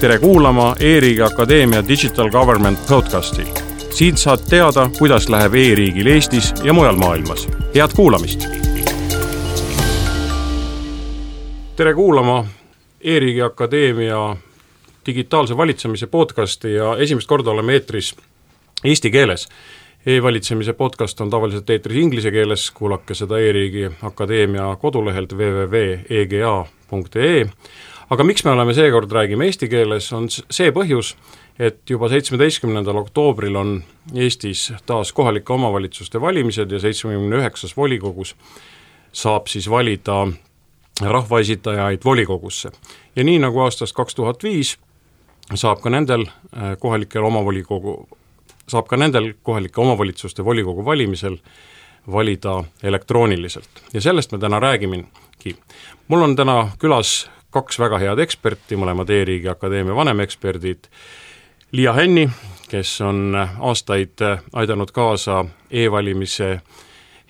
tere 0.00 0.18
kuulama 0.18 0.76
E-riigi 0.80 1.22
Akadeemia 1.22 1.88
Digital 1.88 2.30
Government 2.30 2.78
podcasti. 2.88 3.42
siit 3.90 4.18
saad 4.18 4.38
teada, 4.50 4.90
kuidas 4.98 5.28
läheb 5.28 5.54
e-riigil 5.54 6.06
Eestis 6.06 6.54
ja 6.64 6.72
mujal 6.72 6.96
maailmas. 6.96 7.48
head 7.74 7.90
kuulamist! 7.96 8.44
tere 11.76 11.94
kuulama 11.94 12.46
E-riigi 13.00 13.42
Akadeemia 13.42 14.36
digitaalse 15.06 15.56
valitsemise 15.56 16.06
podcasti 16.06 16.74
ja 16.74 16.96
esimest 16.96 17.28
korda 17.28 17.50
oleme 17.50 17.72
eetris 17.72 18.16
eesti 18.84 19.10
keeles 19.10 19.48
E-valitsemise 20.06 20.72
podcast 20.72 21.20
on 21.20 21.30
tavaliselt 21.30 21.70
eetris 21.70 21.96
inglise 21.96 22.30
keeles, 22.30 22.70
kuulake 22.70 23.14
seda 23.14 23.38
E-riigi 23.38 23.90
Akadeemia 24.02 24.76
kodulehelt 24.76 25.32
www.ega.ee 25.32 25.90
aga 28.10 28.24
miks 28.24 28.44
me 28.44 28.50
oleme 28.50 28.74
seekord, 28.74 29.12
räägime 29.12 29.46
eesti 29.46 29.68
keeles, 29.70 30.12
on 30.12 30.28
see 30.30 30.72
põhjus, 30.74 31.14
et 31.58 31.82
juba 31.90 32.08
seitsmeteistkümnendal 32.10 32.98
oktoobril 33.04 33.56
on 33.56 33.80
Eestis 34.14 34.72
taas 34.86 35.12
kohalike 35.12 35.52
omavalitsuste 35.52 36.20
valimised 36.20 36.70
ja 36.72 36.80
seitsmekümne 36.80 37.42
üheksas 37.42 37.76
volikogus 37.76 38.34
saab 39.12 39.46
siis 39.50 39.70
valida 39.70 40.26
rahvaesindajaid 41.00 42.04
volikogusse. 42.04 42.70
ja 43.16 43.24
nii, 43.24 43.38
nagu 43.38 43.60
aastast 43.60 43.94
kaks 43.96 44.14
tuhat 44.14 44.42
viis, 44.42 44.76
saab 45.54 45.80
ka 45.80 45.90
nendel 45.90 46.26
äh, 46.26 46.76
kohalikel 46.78 47.24
omavolikogu, 47.24 48.08
saab 48.68 48.88
ka 48.88 48.96
nendel 48.96 49.32
kohalike 49.42 49.80
omavalitsuste 49.80 50.44
volikogu 50.44 50.84
valimisel 50.84 51.38
valida 52.10 52.64
elektrooniliselt 52.82 53.82
ja 53.92 54.00
sellest 54.00 54.32
me 54.32 54.38
täna 54.38 54.60
räägimegi. 54.60 55.56
mul 56.08 56.22
on 56.22 56.36
täna 56.36 56.70
külas 56.78 57.30
kaks 57.50 57.78
väga 57.78 57.98
head 57.98 58.22
eksperti, 58.22 58.78
mõlemad 58.78 59.10
E-riigi 59.10 59.48
Akadeemia 59.50 59.94
vanemeksperdid, 59.94 60.90
Liia 61.72 61.92
Hänni, 61.94 62.28
kes 62.70 63.00
on 63.06 63.34
aastaid 63.38 64.22
aidanud 64.52 64.90
kaasa 64.90 65.44
e-valimise 65.70 66.60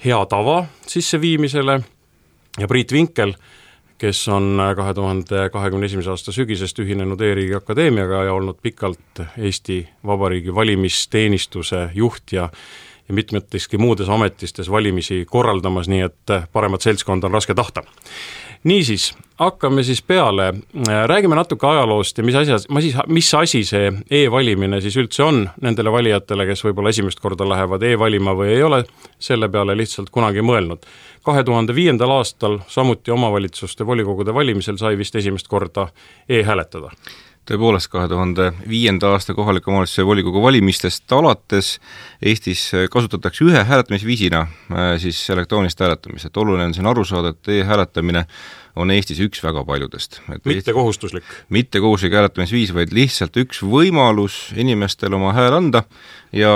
hea 0.04 0.20
tava 0.26 0.64
sisseviimisele 0.86 1.80
ja 2.58 2.68
Priit 2.68 2.92
Vinkel, 2.92 3.34
kes 4.00 4.28
on 4.32 4.56
kahe 4.76 4.94
tuhande 4.94 5.48
kahekümne 5.52 5.86
esimese 5.86 6.10
aasta 6.10 6.32
sügisest 6.32 6.78
ühinenud 6.80 7.20
E-riigi 7.20 7.54
Akadeemiaga 7.54 8.24
ja 8.24 8.36
olnud 8.36 8.60
pikalt 8.62 9.24
Eesti 9.36 9.82
Vabariigi 10.06 10.54
valimisteenistuse 10.54 11.90
juht 11.94 12.32
ja 12.32 12.48
ja 13.10 13.14
mitmeteski 13.14 13.78
muudes 13.78 14.08
ametistes 14.08 14.70
valimisi 14.70 15.24
korraldamas, 15.26 15.88
nii 15.90 16.04
et 16.06 16.32
paremat 16.52 16.84
seltskonda 16.86 17.26
on 17.26 17.34
raske 17.34 17.54
tahta 17.58 17.82
niisiis, 18.64 19.14
hakkame 19.38 19.82
siis 19.82 20.02
peale, 20.02 20.54
räägime 21.06 21.34
natuke 21.34 21.66
ajaloost 21.66 22.18
ja 22.18 22.24
mis 22.24 22.34
asjas, 22.34 22.66
ma 22.68 22.80
siis, 22.80 22.96
mis 23.08 23.30
asi 23.34 23.62
see 23.64 23.92
e-valimine 24.10 24.80
siis 24.84 24.96
üldse 25.00 25.24
on 25.24 25.46
nendele 25.64 25.92
valijatele, 25.92 26.46
kes 26.50 26.64
võib-olla 26.66 26.92
esimest 26.92 27.20
korda 27.20 27.48
lähevad 27.48 27.82
e-valima 27.88 28.34
või 28.36 28.52
ei 28.56 28.62
ole 28.62 28.82
selle 29.18 29.48
peale 29.48 29.76
lihtsalt 29.76 30.10
kunagi 30.10 30.44
mõelnud. 30.44 30.84
kahe 31.24 31.44
tuhande 31.44 31.74
viiendal 31.74 32.10
aastal 32.10 32.58
samuti 32.68 33.10
omavalitsuste 33.10 33.86
volikogude 33.86 34.34
valimisel 34.34 34.76
sai 34.76 34.98
vist 34.98 35.16
esimest 35.16 35.48
korda 35.48 35.88
e-hääletada 36.28 36.90
tõepoolest, 37.48 37.90
kahe 37.90 38.08
tuhande 38.08 38.50
viienda 38.68 39.10
aasta 39.14 39.34
kohaliku 39.34 39.72
omavalitsuse 39.72 40.04
volikogu 40.06 40.42
valimistest 40.42 41.12
alates 41.12 41.78
Eestis 42.22 42.66
kasutatakse 42.92 43.44
ühe 43.44 43.64
hääletamisviisina 43.64 44.40
äh, 44.40 44.94
siis 45.02 45.22
elektroonilist 45.30 45.80
hääletamist, 45.80 46.30
et 46.30 46.36
oluline 46.36 46.68
on 46.68 46.74
siin 46.74 46.86
aru 46.86 47.04
saada, 47.04 47.34
et 47.34 47.48
e-hääletamine 47.48 48.26
on 48.76 48.90
Eestis 48.94 49.20
üks 49.24 49.42
väga 49.44 49.64
paljudest. 49.64 50.20
mitte 50.44 50.72
kohustuslik? 50.72 51.24
mitte 51.48 51.80
kohustuslik 51.80 52.16
hääletamisviis, 52.18 52.74
vaid 52.74 52.94
lihtsalt 52.94 53.36
üks 53.36 53.62
võimalus 53.62 54.50
inimestel 54.56 55.14
oma 55.14 55.34
hääl 55.36 55.56
anda 55.56 55.84
ja 56.32 56.50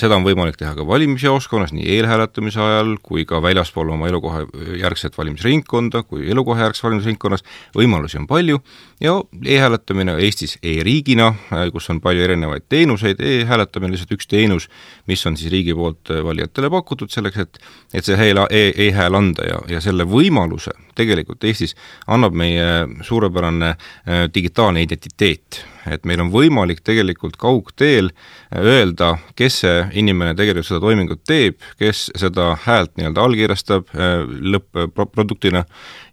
seda 0.00 0.16
on 0.16 0.24
võimalik 0.24 0.56
teha 0.56 0.72
ka 0.76 0.86
valimisjaoskonnas 0.88 1.74
nii 1.76 1.84
eelhääletamise 1.98 2.60
ajal 2.64 2.94
kui 3.04 3.26
ka 3.28 3.42
väljaspool 3.44 3.92
oma 3.92 4.08
elukoha 4.08 4.44
järgset 4.80 5.18
valimisringkonda, 5.18 6.02
kui 6.08 6.30
elukoha 6.30 6.68
järgses 6.68 6.84
valimisringkonnas, 6.86 7.44
võimalusi 7.76 8.20
on 8.20 8.28
palju 8.30 8.62
ja 9.04 9.18
e-hääletamine 9.44 10.16
Eestis 10.24 10.56
e-riigina, 10.62 11.32
kus 11.72 11.90
on 11.92 12.00
palju 12.04 12.24
erinevaid 12.24 12.64
teenuseid 12.68 13.20
e, 13.20 13.40
e-hääletamine 13.42 13.92
on 13.92 13.96
lihtsalt 13.96 14.16
üks 14.16 14.30
teenus, 14.30 14.68
mis 15.06 15.24
on 15.28 15.36
siis 15.36 15.52
riigi 15.52 15.76
poolt 15.76 16.12
valijatele 16.24 16.70
pakutud 16.72 17.12
selleks, 17.12 17.44
et 17.44 17.62
et 17.94 18.04
see 18.04 18.32
e, 18.50 18.64
e-hääl 18.88 19.14
anda 19.14 19.44
ja, 19.44 19.60
ja 19.76 19.80
selle 19.84 20.08
võimaluse 20.08 20.72
tegelikult 20.98 21.44
Eestis 21.44 21.57
annab 22.06 22.36
meie 22.38 22.86
suurepärane 23.06 23.70
äh, 23.72 24.24
digitaalne 24.34 24.82
identiteet. 24.82 25.62
Et 25.88 26.04
meil 26.04 26.20
on 26.20 26.30
võimalik 26.32 26.82
tegelikult 26.84 27.38
kaugteel 27.40 28.10
äh, 28.12 28.62
öelda, 28.62 29.14
kes 29.38 29.60
see 29.64 29.76
inimene 30.02 30.36
tegelikult 30.38 30.68
seda 30.68 30.80
toimingut 30.84 31.24
teeb, 31.28 31.60
kes 31.80 32.08
seda 32.18 32.50
häält 32.66 32.96
nii-öelda 32.98 33.24
allkirjastab 33.24 33.92
äh, 33.94 34.24
lõpp-produktina. 34.54 35.64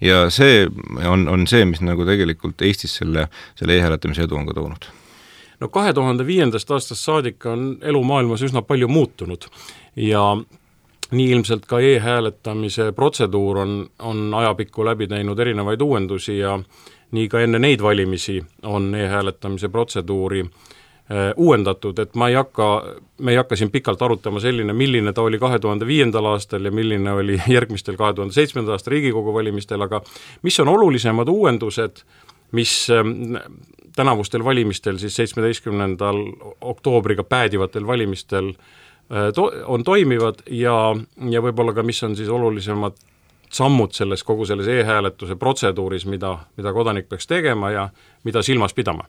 Ja 0.01 0.25
see 0.33 0.65
on, 1.05 1.27
on 1.31 1.47
see, 1.49 1.65
mis 1.69 1.83
nagu 1.85 2.07
tegelikult 2.07 2.61
Eestis 2.65 2.99
selle, 3.01 3.29
selle 3.59 3.79
e-hääletamise 3.79 4.25
edu 4.25 4.39
on 4.39 4.47
ka 4.49 4.57
toonud. 4.57 4.91
No 5.59 5.69
kahe 5.71 5.93
tuhande 5.95 6.25
viiendast 6.27 6.71
aastast 6.71 7.05
saadik 7.05 7.45
on 7.47 7.77
elu 7.81 8.03
maailmas 8.03 8.43
üsna 8.43 8.61
palju 8.65 8.89
muutunud. 8.91 9.47
Ja 9.95 10.33
nii 11.11 11.31
ilmselt 11.31 11.65
ka 11.65 11.79
e-hääletamise 11.79 12.91
protseduur 12.91 13.57
on, 13.57 13.89
on 13.99 14.33
ajapikku 14.33 14.85
läbi 14.85 15.07
teinud 15.07 15.39
erinevaid 15.39 15.81
uuendusi 15.81 16.37
ja 16.39 16.59
nii 17.11 17.27
ka 17.29 17.41
enne 17.45 17.59
neid 17.59 17.83
valimisi 17.83 18.39
on 18.63 18.95
e-hääletamise 18.95 19.69
protseduuri 19.69 20.41
äh, 20.41 21.33
uuendatud, 21.37 21.99
et 21.99 22.15
ma 22.15 22.29
ei 22.29 22.35
hakka, 22.35 22.69
me 23.17 23.31
ei 23.31 23.37
hakka 23.37 23.55
siin 23.55 23.71
pikalt 23.71 24.01
arutama 24.01 24.39
selline, 24.39 24.73
milline 24.73 25.13
ta 25.13 25.21
oli 25.21 25.39
kahe 25.39 25.59
tuhande 25.59 25.87
viiendal 25.87 26.31
aastal 26.33 26.65
ja 26.65 26.71
milline 26.71 27.11
oli 27.11 27.41
järgmistel 27.57 27.97
kahe 27.97 28.13
tuhande 28.13 28.33
seitsmenda 28.33 28.71
aasta 28.71 28.91
Riigikogu 28.91 29.33
valimistel, 29.33 29.81
aga 29.81 30.01
mis 30.41 30.59
on 30.59 30.73
olulisemad 30.73 31.29
uuendused, 31.29 32.01
mis 32.51 32.87
äh, 32.89 33.05
tänavustel 33.95 34.43
valimistel, 34.43 34.97
siis 34.97 35.15
seitsmeteistkümnendal 35.15 36.17
oktoobriga 36.61 37.23
päädivatel 37.23 37.87
valimistel 37.87 38.49
äh, 38.49 38.65
to-, 39.09 39.51
on 39.65 39.83
toimivad 39.83 40.45
ja, 40.51 40.95
ja 41.29 41.41
võib-olla 41.41 41.73
ka 41.73 41.83
mis 41.83 42.03
on 42.03 42.15
siis 42.15 42.29
olulisemad 42.29 42.97
sammud 43.55 43.93
selles, 43.93 44.23
kogu 44.23 44.45
selles 44.45 44.67
e-hääletuse 44.67 45.35
protseduuris, 45.39 46.05
mida, 46.09 46.37
mida 46.57 46.73
kodanik 46.73 47.09
peaks 47.09 47.27
tegema 47.27 47.71
ja 47.71 47.89
mida 48.23 48.41
silmas 48.43 48.73
pidama 48.73 49.05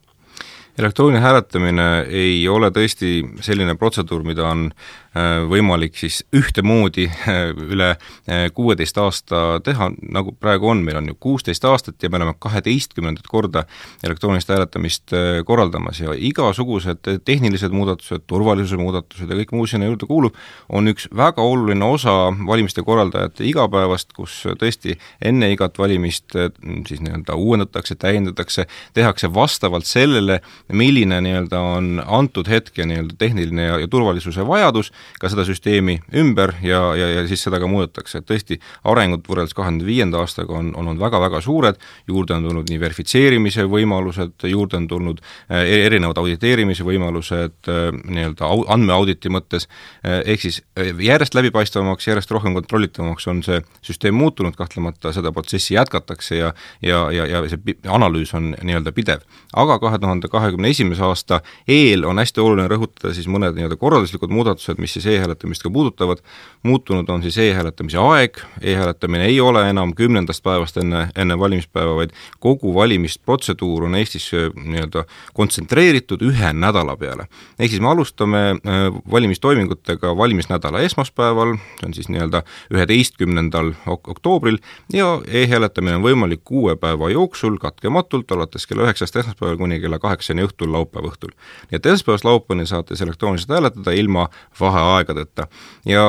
elektrooniline 0.78 1.22
hääletamine 1.24 1.88
ei 2.08 2.48
ole 2.48 2.70
tõesti 2.74 3.18
selline 3.44 3.74
protseduur, 3.80 4.24
mida 4.26 4.48
on 4.48 4.70
Äh, 5.16 5.46
võimalik 5.48 5.94
siis 5.96 6.18
ühtemoodi 6.34 7.06
äh, 7.08 7.52
üle 7.72 7.92
äh, 7.94 8.48
kuueteist 8.52 8.98
aasta 9.00 9.60
teha, 9.64 9.88
nagu 10.12 10.34
praegu 10.36 10.68
on, 10.68 10.82
meil 10.84 10.98
on 10.98 11.06
ju 11.08 11.14
kuusteist 11.22 11.64
aastat 11.64 12.02
ja 12.02 12.10
me 12.10 12.18
oleme 12.18 12.34
kaheteistkümnendat 12.42 13.28
korda 13.30 13.62
elektroonilist 14.04 14.50
hääletamist 14.52 15.14
korraldamas 15.48 16.02
ja 16.02 16.12
igasugused 16.12 17.08
tehnilised 17.24 17.72
muudatused, 17.72 18.26
turvalisuse 18.28 18.80
muudatused 18.80 19.30
ja 19.30 19.38
kõik 19.38 19.54
muu 19.56 19.68
sinna 19.70 19.88
juurde 19.88 20.08
kuulub, 20.10 20.36
on 20.68 20.90
üks 20.90 21.08
väga 21.16 21.44
oluline 21.44 21.86
osa 21.86 22.12
valimiste 22.50 22.84
korraldajate 22.84 23.46
igapäevast, 23.48 24.12
kus 24.16 24.42
tõesti 24.60 24.98
enne 25.24 25.48
igat 25.54 25.78
valimist 25.80 26.34
siis 26.34 27.00
nii-öelda 27.00 27.38
uuendatakse, 27.38 27.96
täiendatakse, 28.02 28.66
tehakse 28.96 29.32
vastavalt 29.32 29.88
sellele, 29.88 30.42
milline 30.72 31.20
nii-öelda 31.20 31.60
on 31.60 32.02
antud 32.06 32.48
hetke 32.48 32.86
nii-öelda 32.88 33.14
tehniline 33.18 33.68
ja, 33.68 33.78
ja 33.84 33.88
turvalisuse 33.88 34.46
vajadus 34.46 34.92
ka 35.20 35.30
seda 35.32 35.44
süsteemi 35.46 36.00
ümber 36.16 36.56
ja, 36.62 36.80
ja, 36.96 37.10
ja 37.20 37.26
siis 37.28 37.44
seda 37.46 37.60
ka 37.62 37.68
muudetakse, 37.70 38.18
et 38.18 38.28
tõesti, 38.30 38.60
arengud 38.84 39.26
võrreldes 39.28 39.54
kahe 39.54 39.66
tuhande 39.66 39.86
viienda 39.86 40.20
aastaga 40.22 40.54
on, 40.54 40.70
on 40.76 40.86
olnud 40.86 41.02
väga-väga 41.02 41.40
suured, 41.42 41.78
juurde 42.06 42.36
on 42.36 42.44
tulnud 42.46 42.70
nii 42.70 42.78
verifitseerimise 42.80 43.66
võimalused, 43.70 44.46
juurde 44.46 44.78
on 44.78 44.86
tulnud 44.88 45.22
äh, 45.50 45.64
erinevad 45.86 46.18
auditeerimise 46.22 46.86
võimalused 46.86 47.70
äh, 47.70 47.88
nii-öelda 47.92 48.46
au-, 48.46 48.64
andmeauditi 48.72 49.32
mõttes, 49.32 49.66
äh, 50.06 50.20
ehk 50.24 50.44
siis 50.46 50.60
järjest 50.78 51.34
läbipaistvamaks, 51.34 52.06
järjest 52.06 52.30
rohkem 52.30 52.54
kontrollitavamaks 52.54 53.26
on 53.32 53.42
see 53.46 53.60
süsteem 53.82 54.14
muutunud, 54.14 54.54
kahtlemata 54.56 55.12
seda 55.16 55.32
protsessi 55.34 55.74
jätkatakse 55.74 56.38
ja 56.38 56.52
ja, 56.82 57.10
ja, 57.12 57.26
ja 57.26 57.42
see 57.50 57.76
analüüs 57.90 58.32
on 58.36 58.52
nii-öelda 58.62 58.92
pidev. 58.94 59.26
aga 59.56 59.78
kahe 59.82 59.98
tuhande 59.98 60.28
kahekümne 60.28 60.55
kahekümne 60.56 60.70
esimese 60.70 61.02
aasta 61.04 61.40
eel 61.68 62.04
on 62.04 62.18
hästi 62.18 62.40
oluline 62.40 62.68
rõhutada 62.68 63.12
siis 63.14 63.26
mõned 63.28 63.54
nii-öelda 63.56 63.76
korralduslikud 63.76 64.30
muudatused, 64.32 64.78
mis 64.80 64.94
siis 64.96 65.06
e-hääletamist 65.06 65.62
ka 65.62 65.70
puudutavad, 65.70 66.22
muutunud 66.62 67.08
on 67.08 67.22
siis 67.22 67.36
e-hääletamise 67.38 67.98
aeg, 68.00 68.40
e-hääletamine 68.60 69.26
ei 69.26 69.40
ole 69.40 69.68
enam 69.70 69.92
kümnendast 69.94 70.42
päevast 70.42 70.76
enne, 70.80 71.08
enne 71.16 71.38
valimispäeva, 71.38 71.94
vaid 71.96 72.14
kogu 72.40 72.74
valimisprotseduur 72.74 73.84
on 73.84 73.96
Eestis 73.96 74.30
äh, 74.34 74.48
nii-öelda 74.56 75.04
kontsentreeritud 75.34 76.22
ühe 76.22 76.52
nädala 76.52 76.96
peale. 76.96 77.28
ehk 77.58 77.70
siis 77.70 77.80
me 77.80 77.88
alustame 77.88 78.42
äh, 78.56 78.86
valimistoimingutega 79.10 80.16
valimisnädala 80.16 80.80
esmaspäeval, 80.80 81.56
see 81.80 81.90
on 81.90 81.94
siis 81.94 82.08
nii-öelda 82.08 82.42
üheteistkümnendal 82.72 83.74
ok 83.86 84.08
oktoobril, 84.16 84.58
ja 84.92 85.20
e-hääletamine 85.28 86.00
on 86.00 86.06
võimalik 86.06 86.44
kuue 86.44 86.76
päeva 86.76 87.10
jooksul 87.10 87.58
katkematult, 87.60 88.32
alates 88.32 88.66
kella 88.66 88.88
üheksast 88.88 89.16
esmaspäeval 89.16 89.60
kuni 89.60 89.80
kella 89.80 89.98
kaheksani 89.98 90.45
õhtul 90.46 90.72
laupäeva 90.72 91.12
õhtul. 91.12 91.34
nii 91.70 91.80
et 91.80 91.86
esmaspäevast 91.86 92.28
laupäevani 92.28 92.66
saate 92.66 92.94
siis 92.94 93.06
elektrooniliselt 93.06 93.54
hääletada 93.56 93.94
ilma 93.96 94.28
vaheaegadeta 94.60 95.48
ja 95.86 96.06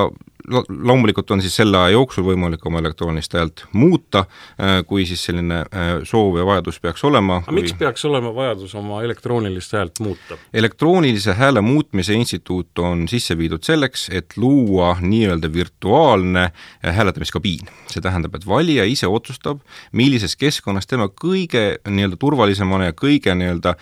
loomulikult 0.47 1.31
on 1.31 1.41
siis 1.41 1.55
selle 1.55 1.77
aja 1.77 1.95
jooksul 1.95 2.23
võimalik 2.23 2.63
oma 2.65 2.79
elektroonilist 2.79 3.33
häält 3.35 3.63
muuta, 3.75 4.23
äh, 4.55 4.79
kui 4.87 5.05
siis 5.07 5.23
selline 5.27 5.59
äh, 5.65 5.89
soov 6.07 6.37
ja 6.39 6.45
vajadus 6.47 6.79
peaks 6.79 7.03
olema. 7.07 7.41
aga 7.41 7.51
kui... 7.51 7.61
miks 7.61 7.75
peaks 7.79 8.05
olema 8.07 8.31
vajadus 8.35 8.75
oma 8.79 9.01
elektroonilist 9.03 9.75
häält 9.75 9.99
muuta? 10.03 10.37
elektroonilise 10.53 11.35
hääle 11.37 11.61
muutmise 11.61 12.15
instituut 12.15 12.79
on 12.79 13.07
sisse 13.11 13.37
viidud 13.37 13.63
selleks, 13.67 14.07
et 14.09 14.37
luua 14.37 14.95
nii-öelda 15.01 15.51
virtuaalne 15.53 16.45
äh, 16.47 16.95
hääletamiskabiin. 16.95 17.67
see 17.91 18.01
tähendab, 18.01 18.35
et 18.35 18.47
valija 18.47 18.85
ise 18.87 19.07
otsustab, 19.07 19.59
millises 19.91 20.35
keskkonnas 20.35 20.87
tema 20.87 21.09
kõige 21.11 21.65
nii-öelda 21.87 22.19
turvalisemana 22.19 22.91
ja 22.91 22.95
kõige 22.95 23.35
nii-öelda 23.35 23.75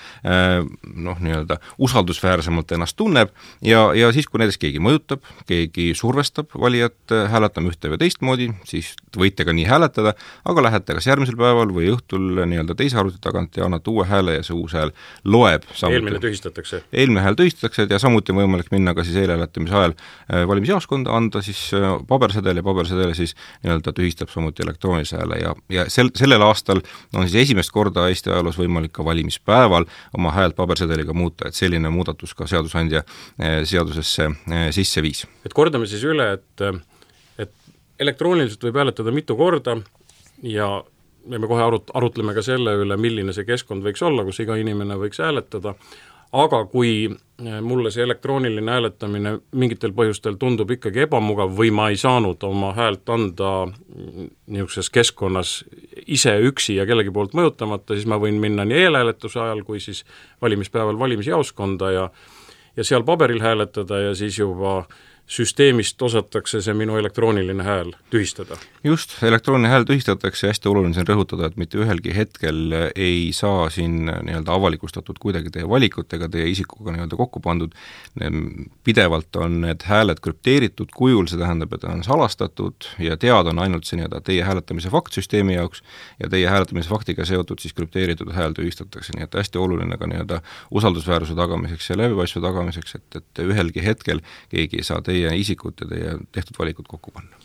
noh, 0.95 1.19
nii-öelda 1.21 1.57
usaldusväärsemalt 1.81 2.71
ennast 2.71 2.95
tunneb 2.97 3.33
ja, 3.61 3.87
ja 3.93 4.11
siis, 4.13 4.27
kui 4.29 4.41
näiteks 4.41 4.59
keegi 4.61 4.81
mõjutab, 4.81 5.25
keegi 5.49 5.91
survestab, 5.97 6.54
valijat 6.59 7.11
äh, 7.11 7.25
hääletama 7.31 7.69
ühte 7.71 7.89
või 7.91 7.99
teistmoodi, 8.01 8.47
siis 8.67 8.93
võite 9.17 9.45
ka 9.47 9.53
nii 9.55 9.65
hääletada, 9.67 10.13
aga 10.47 10.63
lähete 10.65 10.95
kas 10.97 11.07
järgmisel 11.07 11.37
päeval 11.39 11.71
või 11.75 11.89
õhtul 11.93 12.41
nii-öelda 12.47 12.75
teise 12.77 12.99
arvuti 12.99 13.19
tagant 13.23 13.57
ja 13.57 13.67
annate 13.67 13.91
uue 13.91 14.05
hääle 14.07 14.37
ja 14.37 14.45
see 14.45 14.55
uus 14.55 14.75
hääl 14.75 14.93
loeb 15.23 15.67
eelmine 15.89 16.21
tühistatakse? 16.23 16.81
eelmine 16.93 17.23
hääl 17.25 17.37
tühistatakse 17.39 17.87
ja 17.89 17.99
samuti 18.01 18.33
on 18.33 18.41
võimalik 18.41 18.71
minna 18.73 18.95
ka 18.97 19.05
siis 19.07 19.19
eelhääletamise 19.21 19.75
ajal 19.75 19.95
äh, 19.95 20.45
valimisjaoskonda, 20.47 21.13
anda 21.15 21.43
siis 21.45 21.61
äh, 21.77 21.87
pabersedel 22.07 22.61
ja 22.61 22.65
pabersedel 22.65 23.13
siis 23.17 23.35
nii-öelda 23.63 23.95
tühistab 23.95 24.33
samuti 24.33 24.65
elektroonilise 24.65 25.19
hääle 25.19 25.41
ja, 25.41 25.53
ja 25.69 25.87
sel, 25.91 26.11
sellel 26.17 26.45
aastal 26.45 26.83
on 27.13 27.27
siis 27.27 27.47
esimest 27.47 27.73
korda 27.75 28.07
Eesti 28.09 28.33
ajaloos 28.33 28.59
võimalik 28.59 28.95
ka 28.95 29.05
valimispäeval 29.05 29.87
oma 30.17 30.33
häält 30.35 30.55
pabersedeliga 30.55 31.13
muuta, 31.13 31.49
et 31.49 31.57
selline 31.57 31.89
muudatus 31.93 32.33
ka 32.37 32.47
seadusandja 32.49 33.03
seadusesse 33.65 34.29
sisse 34.75 35.01
viis. 35.03 35.25
et 35.45 35.53
kordame 35.53 35.87
siis 35.89 36.03
üle, 36.07 36.27
et 36.37 36.44
et, 36.45 36.81
et 37.37 37.53
elektrooniliselt 37.99 38.63
võib 38.67 38.81
hääletada 38.81 39.13
mitu 39.15 39.37
korda 39.39 39.77
ja 40.43 40.83
ja 41.29 41.39
me 41.39 41.47
kohe 41.47 41.63
arut-, 41.63 41.93
arutleme 41.93 42.33
ka 42.37 42.43
selle 42.45 42.75
üle, 42.81 42.97
milline 43.01 43.33
see 43.33 43.47
keskkond 43.47 43.85
võiks 43.85 44.03
olla, 44.05 44.25
kus 44.27 44.43
iga 44.43 44.57
inimene 44.61 44.97
võiks 44.99 45.21
hääletada, 45.23 45.75
aga 46.35 46.59
kui 46.69 47.07
mulle 47.65 47.91
see 47.91 48.03
elektrooniline 48.03 48.71
hääletamine 48.71 49.31
mingitel 49.57 49.93
põhjustel 49.95 50.37
tundub 50.39 50.71
ikkagi 50.71 51.05
ebamugav 51.05 51.51
või 51.57 51.71
ma 51.75 51.89
ei 51.91 51.99
saanud 51.99 52.43
oma 52.47 52.71
häält 52.77 53.09
anda 53.11 53.51
niisuguses 53.67 54.89
keskkonnas 54.93 55.57
ise 56.05 56.35
üksi 56.47 56.77
ja 56.79 56.85
kellegi 56.87 57.13
poolt 57.15 57.35
mõjutamata, 57.37 57.95
siis 57.95 58.07
ma 58.09 58.19
võin 58.21 58.39
minna 58.41 58.67
nii 58.67 58.85
eelhääletuse 58.85 59.41
ajal 59.41 59.65
kui 59.67 59.83
siis 59.83 60.03
valimispäeval 60.41 60.99
valimisjaoskonda 60.99 61.91
ja 61.91 62.09
ja 62.75 62.83
seal 62.83 63.05
paberil 63.07 63.39
hääletada 63.39 64.01
ja 64.09 64.15
siis 64.19 64.35
juba 64.39 64.77
äh, 64.79 64.95
süsteemist 65.25 66.01
osatakse 66.01 66.61
see 66.61 66.73
minu 66.77 66.97
elektrooniline 66.99 67.63
hääl 67.63 67.91
tühistada. 68.13 68.57
just, 68.83 69.15
elektrooniline 69.23 69.69
hääl 69.69 69.85
tühistatakse 69.89 70.45
ja 70.45 70.53
hästi 70.53 70.69
oluline 70.69 70.99
on 71.01 71.07
rõhutada, 71.09 71.47
et 71.49 71.57
mitte 71.57 71.79
ühelgi 71.81 72.13
hetkel 72.13 72.75
ei 72.95 73.31
saa 73.33 73.69
siin 73.73 74.05
nii-öelda 74.05 74.53
avalikustatud 74.53 75.17
kuidagi 75.19 75.49
teie 75.49 75.69
valikut 75.69 76.13
ega 76.13 76.29
teie 76.29 76.45
isikuga 76.51 76.93
nii-öelda 76.93 77.17
kokku 77.17 77.41
pandud, 77.41 77.73
pidevalt 78.83 79.35
on 79.41 79.61
need 79.63 79.87
hääled 79.89 80.21
krüpteeritud 80.21 80.93
kujul, 80.93 81.25
see 81.31 81.41
tähendab, 81.41 81.73
et 81.73 81.89
on 81.89 82.05
salastatud 82.05 82.91
ja 83.01 83.17
teada 83.17 83.49
on 83.49 83.63
ainult 83.65 83.89
see 83.89 83.97
nii-öelda 83.97 84.21
teie 84.29 84.45
hääletamise 84.45 84.93
fakt 84.93 85.17
süsteemi 85.17 85.57
jaoks 85.57 85.81
ja 86.21 86.29
teie 86.29 86.45
hääletamise 86.53 86.89
faktiga 86.89 87.25
seotud 87.25 87.65
siis 87.65 87.73
krüpteeritud 87.73 88.29
hääl 88.37 88.53
tühistatakse, 88.53 89.17
nii 89.17 89.25
et 89.25 89.41
hästi 89.41 89.57
oluline 89.57 89.97
ka 89.97 90.05
nii-öelda 90.13 90.41
usaldusväärsuse 90.69 91.35
tagamiseks 91.35 91.89
ja 91.89 91.97
läbipaistvuse 92.03 92.45
tagamiseks, 92.45 92.95
et, 93.01 93.21
et 93.23 93.45
ühelgi 93.49 93.81
hetkel 93.81 94.21
keegi 94.53 94.83
ei 94.83 94.85
saa 94.85 95.01
teie 95.01 95.14
teie 95.15 95.31
isikut 95.39 95.75
ja 95.81 95.87
teie 95.89 96.11
tehtud 96.31 96.55
valikut 96.59 96.87
kokku 96.87 97.11
panna. 97.15 97.35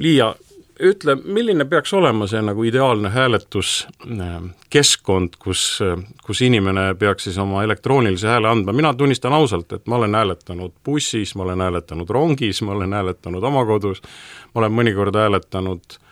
Liia, 0.00 0.34
ütle, 0.80 1.16
milline 1.24 1.64
peaks 1.68 1.92
olema 1.96 2.26
see 2.30 2.42
nagu 2.44 2.64
ideaalne 2.64 3.08
hääletuskeskkond, 3.12 5.28
kus, 5.42 5.78
kus 6.26 6.42
inimene 6.46 6.94
peaks 7.00 7.24
siis 7.28 7.38
oma 7.42 7.64
elektroonilise 7.66 8.28
hääle 8.30 8.48
andma, 8.48 8.72
mina 8.76 8.90
tunnistan 8.94 9.32
ausalt, 9.36 9.72
et 9.72 9.86
ma 9.90 9.94
olen 10.00 10.14
hääletanud 10.14 10.72
bussis, 10.84 11.34
ma 11.34 11.42
olen 11.48 11.60
hääletanud 11.66 12.08
rongis, 12.10 12.62
ma 12.62 12.70
olen 12.76 12.92
hääletanud 13.00 13.42
oma 13.50 13.62
kodus, 13.68 13.98
ma 14.54 14.58
olen 14.62 14.72
mõnikord 14.78 15.14
hääletanud 15.18 15.82
äh, 15.90 15.94
Äh, 16.00 16.09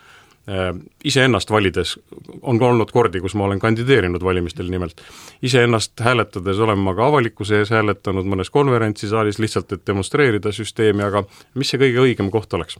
iseennast 1.03 1.51
valides, 1.51 1.95
on 2.41 2.59
ka 2.59 2.69
olnud 2.69 2.91
kordi, 2.91 3.21
kus 3.21 3.35
ma 3.37 3.45
olen 3.45 3.59
kandideerinud 3.59 4.23
valimistel 4.23 4.69
nimelt, 4.71 5.01
iseennast 5.45 5.99
hääletades 5.99 6.59
olen 6.59 6.79
ma 6.81 6.95
ka 6.97 7.07
avalikkuse 7.07 7.59
ees 7.61 7.73
hääletanud 7.75 8.25
mõnes 8.29 8.49
konverentsisaalis 8.53 9.39
lihtsalt, 9.39 9.71
et 9.75 9.85
demonstreerida 9.87 10.53
süsteemi, 10.55 11.05
aga 11.05 11.23
mis 11.55 11.69
see 11.69 11.81
kõige 11.81 12.01
õigem 12.07 12.33
koht 12.33 12.53
oleks? 12.57 12.79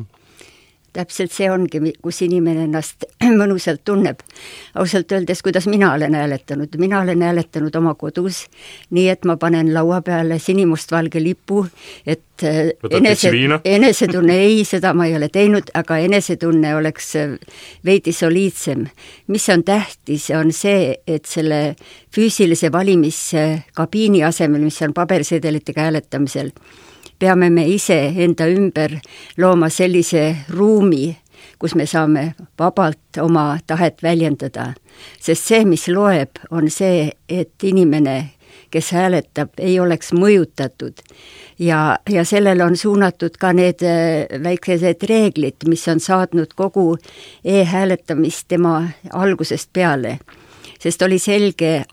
Täpselt 0.94 1.34
see 1.34 1.50
ongi, 1.52 1.94
kus 2.02 2.22
inimene 2.26 2.66
ennast 2.68 3.06
mõnusalt 3.42 3.84
tunneb. 3.86 4.24
ausalt 4.76 5.12
öeldes, 5.12 5.42
kuidas 5.46 5.68
mina 5.68 5.94
olen 5.94 6.16
hääletanud, 6.16 6.76
mina 6.78 7.02
olen 7.02 7.22
hääletanud 7.22 7.76
oma 7.76 7.94
kodus, 7.96 8.46
nii 8.90 9.08
et 9.10 9.26
ma 9.26 9.38
panen 9.38 9.74
laua 9.74 10.02
peale 10.02 10.40
sinimustvalge 10.40 11.24
lipu, 11.24 11.66
et 12.06 12.44
äh, 12.44 12.72
enese, 12.92 13.32
enesetunne, 13.78 14.36
ei, 14.36 14.64
seda 14.66 14.94
ma 14.94 15.06
ei 15.10 15.16
ole 15.16 15.30
teinud, 15.30 15.72
aga 15.74 15.98
enesetunne 15.98 16.76
oleks 16.76 17.16
äh, 17.16 17.38
veidi 17.86 18.14
soliidsem. 18.14 18.88
mis 19.28 19.50
on 19.50 19.64
tähtis, 19.64 20.30
on 20.36 20.52
see, 20.54 20.96
et 21.08 21.26
selle 21.26 21.76
füüsilise 22.16 22.72
valimiskabiini 22.72 24.24
asemel, 24.24 24.62
mis 24.62 24.82
on 24.82 24.94
pabersedelitega 24.94 25.90
hääletamisel, 25.90 26.52
peame 27.20 27.50
me 27.50 27.68
ise 27.68 27.98
enda 28.18 28.48
ümber 28.48 29.00
looma 29.38 29.70
sellise 29.70 30.36
ruumi, 30.50 31.18
kus 31.60 31.76
me 31.76 31.86
saame 31.86 32.34
vabalt 32.60 33.20
oma 33.22 33.60
tahet 33.68 34.04
väljendada. 34.04 34.74
sest 35.20 35.48
see, 35.48 35.66
mis 35.66 35.88
loeb, 35.88 36.40
on 36.52 36.70
see, 36.70 37.12
et 37.30 37.64
inimene, 37.64 38.32
kes 38.72 38.92
hääletab, 38.92 39.60
ei 39.60 39.80
oleks 39.80 40.14
mõjutatud. 40.14 41.04
ja, 41.60 42.00
ja 42.10 42.26
sellele 42.26 42.64
on 42.64 42.78
suunatud 42.78 43.38
ka 43.40 43.54
need 43.54 43.84
äh, 43.84 44.44
väikesed 44.44 45.04
reeglid, 45.10 45.68
mis 45.68 45.88
on 45.88 46.00
saatnud 46.00 46.56
kogu 46.56 46.98
e-hääletamist 47.44 48.48
tema 48.48 48.90
algusest 49.14 49.70
peale. 49.74 50.20
sest 50.80 51.02
oli 51.02 51.20
selge, 51.20 51.84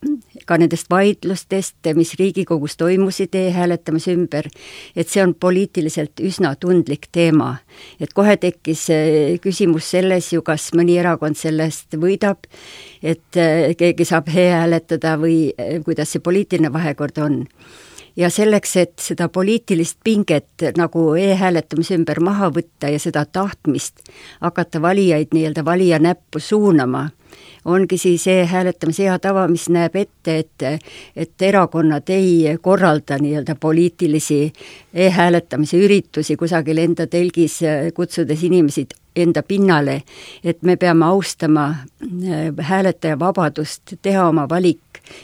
ka 0.46 0.58
nendest 0.60 0.90
vaidlustest, 0.90 1.76
mis 1.98 2.14
Riigikogus 2.18 2.76
toimusid 2.80 3.34
e-hääletamise 3.34 4.14
ümber, 4.16 4.48
et 4.96 5.10
see 5.10 5.22
on 5.24 5.34
poliitiliselt 5.34 6.22
üsna 6.22 6.54
tundlik 6.60 7.08
teema. 7.12 7.56
et 8.00 8.12
kohe 8.12 8.36
tekkis 8.36 8.88
eh, 8.90 9.38
küsimus 9.40 9.90
selles 9.90 10.32
ju, 10.32 10.42
kas 10.42 10.70
mõni 10.74 10.98
erakond 10.98 11.36
sellest 11.36 11.96
võidab, 12.00 12.46
et 13.02 13.36
eh, 13.36 13.74
keegi 13.76 14.04
saab 14.04 14.28
e-hääletada 14.28 15.16
või 15.20 15.52
eh, 15.58 15.82
kuidas 15.84 16.14
see 16.14 16.20
poliitiline 16.24 16.72
vahekord 16.72 17.18
on 17.18 17.44
ja 18.16 18.30
selleks, 18.30 18.76
et 18.76 18.94
seda 19.02 19.28
poliitilist 19.28 19.98
pinget 20.04 20.64
nagu 20.76 21.14
e-hääletamise 21.20 21.96
ümber 21.98 22.20
maha 22.24 22.48
võtta 22.54 22.90
ja 22.92 23.00
seda 23.02 23.24
tahtmist 23.24 24.06
hakata 24.40 24.82
valijaid 24.82 25.34
nii-öelda 25.36 25.64
valija 25.64 26.00
näppu 26.02 26.40
suunama, 26.40 27.08
ongi 27.66 27.98
siis 27.98 28.26
e-hääletamise 28.30 29.08
hea 29.08 29.18
tava, 29.22 29.46
mis 29.50 29.68
näeb 29.74 29.96
ette, 29.98 30.38
et 30.38 30.66
et 31.16 31.42
erakonnad 31.42 32.08
ei 32.14 32.56
korralda 32.62 33.18
nii-öelda 33.20 33.56
poliitilisi 33.60 34.40
e-hääletamise 34.94 35.80
üritusi 35.82 36.36
kusagil 36.36 36.78
enda 36.78 37.06
telgis, 37.10 37.60
kutsudes 37.94 38.44
inimesi 38.46 38.86
enda 39.16 39.42
pinnale, 39.42 40.02
et 40.44 40.62
me 40.62 40.76
peame 40.76 41.04
austama 41.04 41.74
hääletaja 42.58 43.18
vabadust 43.18 43.96
teha 44.02 44.28
oma 44.28 44.48
valik 44.48 44.80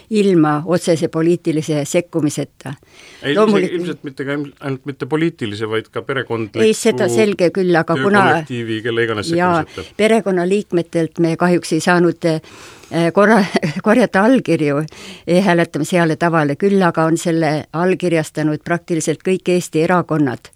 ilma 0.09 0.61
otsese 0.65 1.07
poliitilise 1.07 1.85
sekkumiseta. 1.85 2.73
ei 3.23 3.35
Loomulik..., 3.35 3.73
ilmselt 3.73 4.03
mitte 4.03 4.25
ka 4.25 4.31
ainult 4.31 4.85
mitte 4.85 5.05
poliitilise, 5.05 5.69
vaid 5.69 5.89
ka 5.91 6.01
perekondliku 6.01 6.63
ei, 6.63 6.73
seda 6.77 7.09
selge 7.11 7.49
küll, 7.55 7.75
aga 7.75 7.97
kuna 7.99 8.23
kelle 8.47 9.03
iganes 9.03 9.29
sekkumiseta. 9.29 9.97
perekonnaliikmetelt 9.97 11.19
me 11.19 11.35
kahjuks 11.37 11.73
ei 11.73 11.83
saanud 11.83 12.29
eh, 12.31 12.39
korra, 13.13 13.43
korjata 13.87 14.23
allkirju 14.29 14.85
e-hääletamise 15.27 15.99
heale 15.99 16.15
tavale, 16.15 16.55
küll 16.55 16.81
aga 16.81 17.09
on 17.09 17.17
selle 17.17 17.53
allkirjastanud 17.73 18.63
praktiliselt 18.63 19.23
kõik 19.25 19.55
Eesti 19.57 19.83
erakonnad 19.83 20.51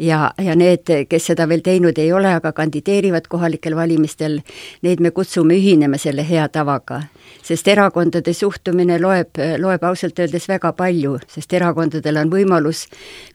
ja, 0.00 0.30
ja 0.38 0.54
need, 0.56 0.88
kes 1.08 1.26
seda 1.30 1.46
veel 1.48 1.62
teinud 1.64 1.98
ei 2.00 2.12
ole, 2.12 2.32
aga 2.38 2.52
kandideerivad 2.56 3.28
kohalikel 3.28 3.76
valimistel, 3.76 4.40
neid 4.82 5.00
me 5.04 5.12
kutsume 5.14 5.56
ühinema 5.58 5.98
selle 6.00 6.24
hea 6.28 6.48
tavaga. 6.48 7.02
sest 7.42 7.68
erakondade 7.68 8.32
suhtumine 8.32 8.98
loeb, 9.00 9.38
loeb 9.58 9.84
ausalt 9.84 10.18
öeldes 10.18 10.48
väga 10.48 10.72
palju, 10.72 11.18
sest 11.28 11.52
erakondadel 11.52 12.16
on 12.16 12.30
võimalus 12.30 12.86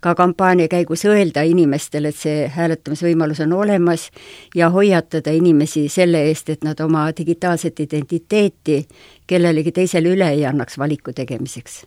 ka 0.01 0.15
kampaania 0.15 0.67
käigus 0.67 1.05
öelda 1.05 1.43
inimestele, 1.43 2.09
et 2.09 2.15
see 2.15 2.47
hääletamisvõimalus 2.47 3.43
on 3.45 3.53
olemas 3.53 4.09
ja 4.55 4.69
hoiatada 4.69 5.31
inimesi 5.31 5.87
selle 5.89 6.25
eest, 6.29 6.49
et 6.49 6.63
nad 6.63 6.79
oma 6.79 7.07
digitaalset 7.17 7.79
identiteeti 7.79 8.85
kellelegi 9.27 9.71
teisele 9.71 10.15
üle 10.15 10.29
ei 10.33 10.45
annaks 10.45 10.77
valiku 10.77 11.13
tegemiseks. 11.13 11.85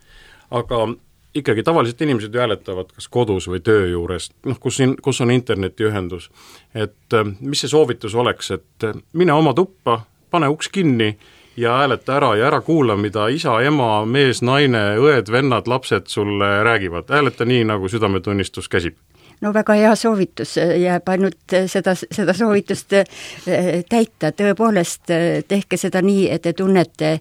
aga 0.50 0.86
ikkagi 1.34 1.62
tavaliselt 1.62 2.00
inimesed 2.02 2.34
ju 2.34 2.40
hääletavad 2.40 2.92
kas 2.94 3.08
kodus 3.08 3.48
või 3.48 3.60
töö 3.64 3.86
juures, 3.90 4.30
noh, 4.46 4.58
kus 4.60 4.80
in-, 4.80 4.96
kus 5.02 5.20
on 5.20 5.30
internetiühendus. 5.30 6.30
et 6.74 7.14
äh, 7.14 7.26
mis 7.40 7.60
see 7.60 7.68
soovitus 7.68 8.14
oleks, 8.14 8.50
et 8.50 8.84
äh, 8.84 8.94
mine 9.12 9.32
oma 9.32 9.54
tuppa, 9.54 10.00
pane 10.30 10.48
uks 10.48 10.68
kinni 10.68 11.16
ja 11.56 11.78
hääleta 11.78 12.16
ära 12.16 12.36
ja 12.36 12.46
ära 12.46 12.60
kuula, 12.60 12.96
mida 12.96 13.28
isa, 13.28 13.60
ema, 13.62 14.04
mees, 14.06 14.42
naine, 14.42 14.96
õed, 14.98 15.32
vennad, 15.32 15.66
lapsed 15.66 16.06
sulle 16.06 16.62
räägivad, 16.64 17.10
hääleta 17.10 17.44
nii, 17.44 17.64
nagu 17.64 17.88
südametunnistus 17.88 18.68
käsib 18.68 18.96
no 19.40 19.52
väga 19.54 19.74
hea 19.78 19.94
soovitus, 19.96 20.56
jääb 20.56 21.08
ainult 21.08 21.54
seda, 21.70 21.94
seda 21.96 22.34
soovitust 22.36 22.94
eh, 22.98 23.84
täita, 23.88 24.32
tõepoolest 24.36 25.12
tehke 25.48 25.78
seda 25.80 26.02
nii, 26.04 26.28
et 26.34 26.42
te 26.46 26.52
tunnete, 26.56 27.12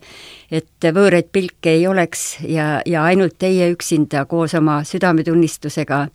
et 0.52 0.90
võõraid 0.94 1.30
pilke 1.32 1.76
ei 1.78 1.88
oleks 1.88 2.26
ja, 2.48 2.82
ja 2.86 3.04
ainult 3.10 3.38
teie 3.40 3.70
üksinda 3.74 4.26
koos 4.26 4.56
oma 4.58 4.82
südametunnistusega, 4.88 6.06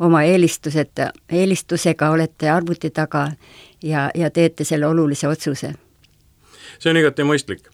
oma 0.00 0.24
eelistused, 0.28 1.04
eelistusega 1.30 2.10
olete 2.10 2.50
arvuti 2.50 2.90
taga 2.90 3.28
ja, 3.82 4.10
ja 4.14 4.30
teete 4.30 4.64
selle 4.64 4.86
olulise 4.86 5.28
otsuse. 5.28 5.74
see 6.78 6.90
on 6.90 6.96
igati 6.96 7.22
mõistlik 7.22 7.71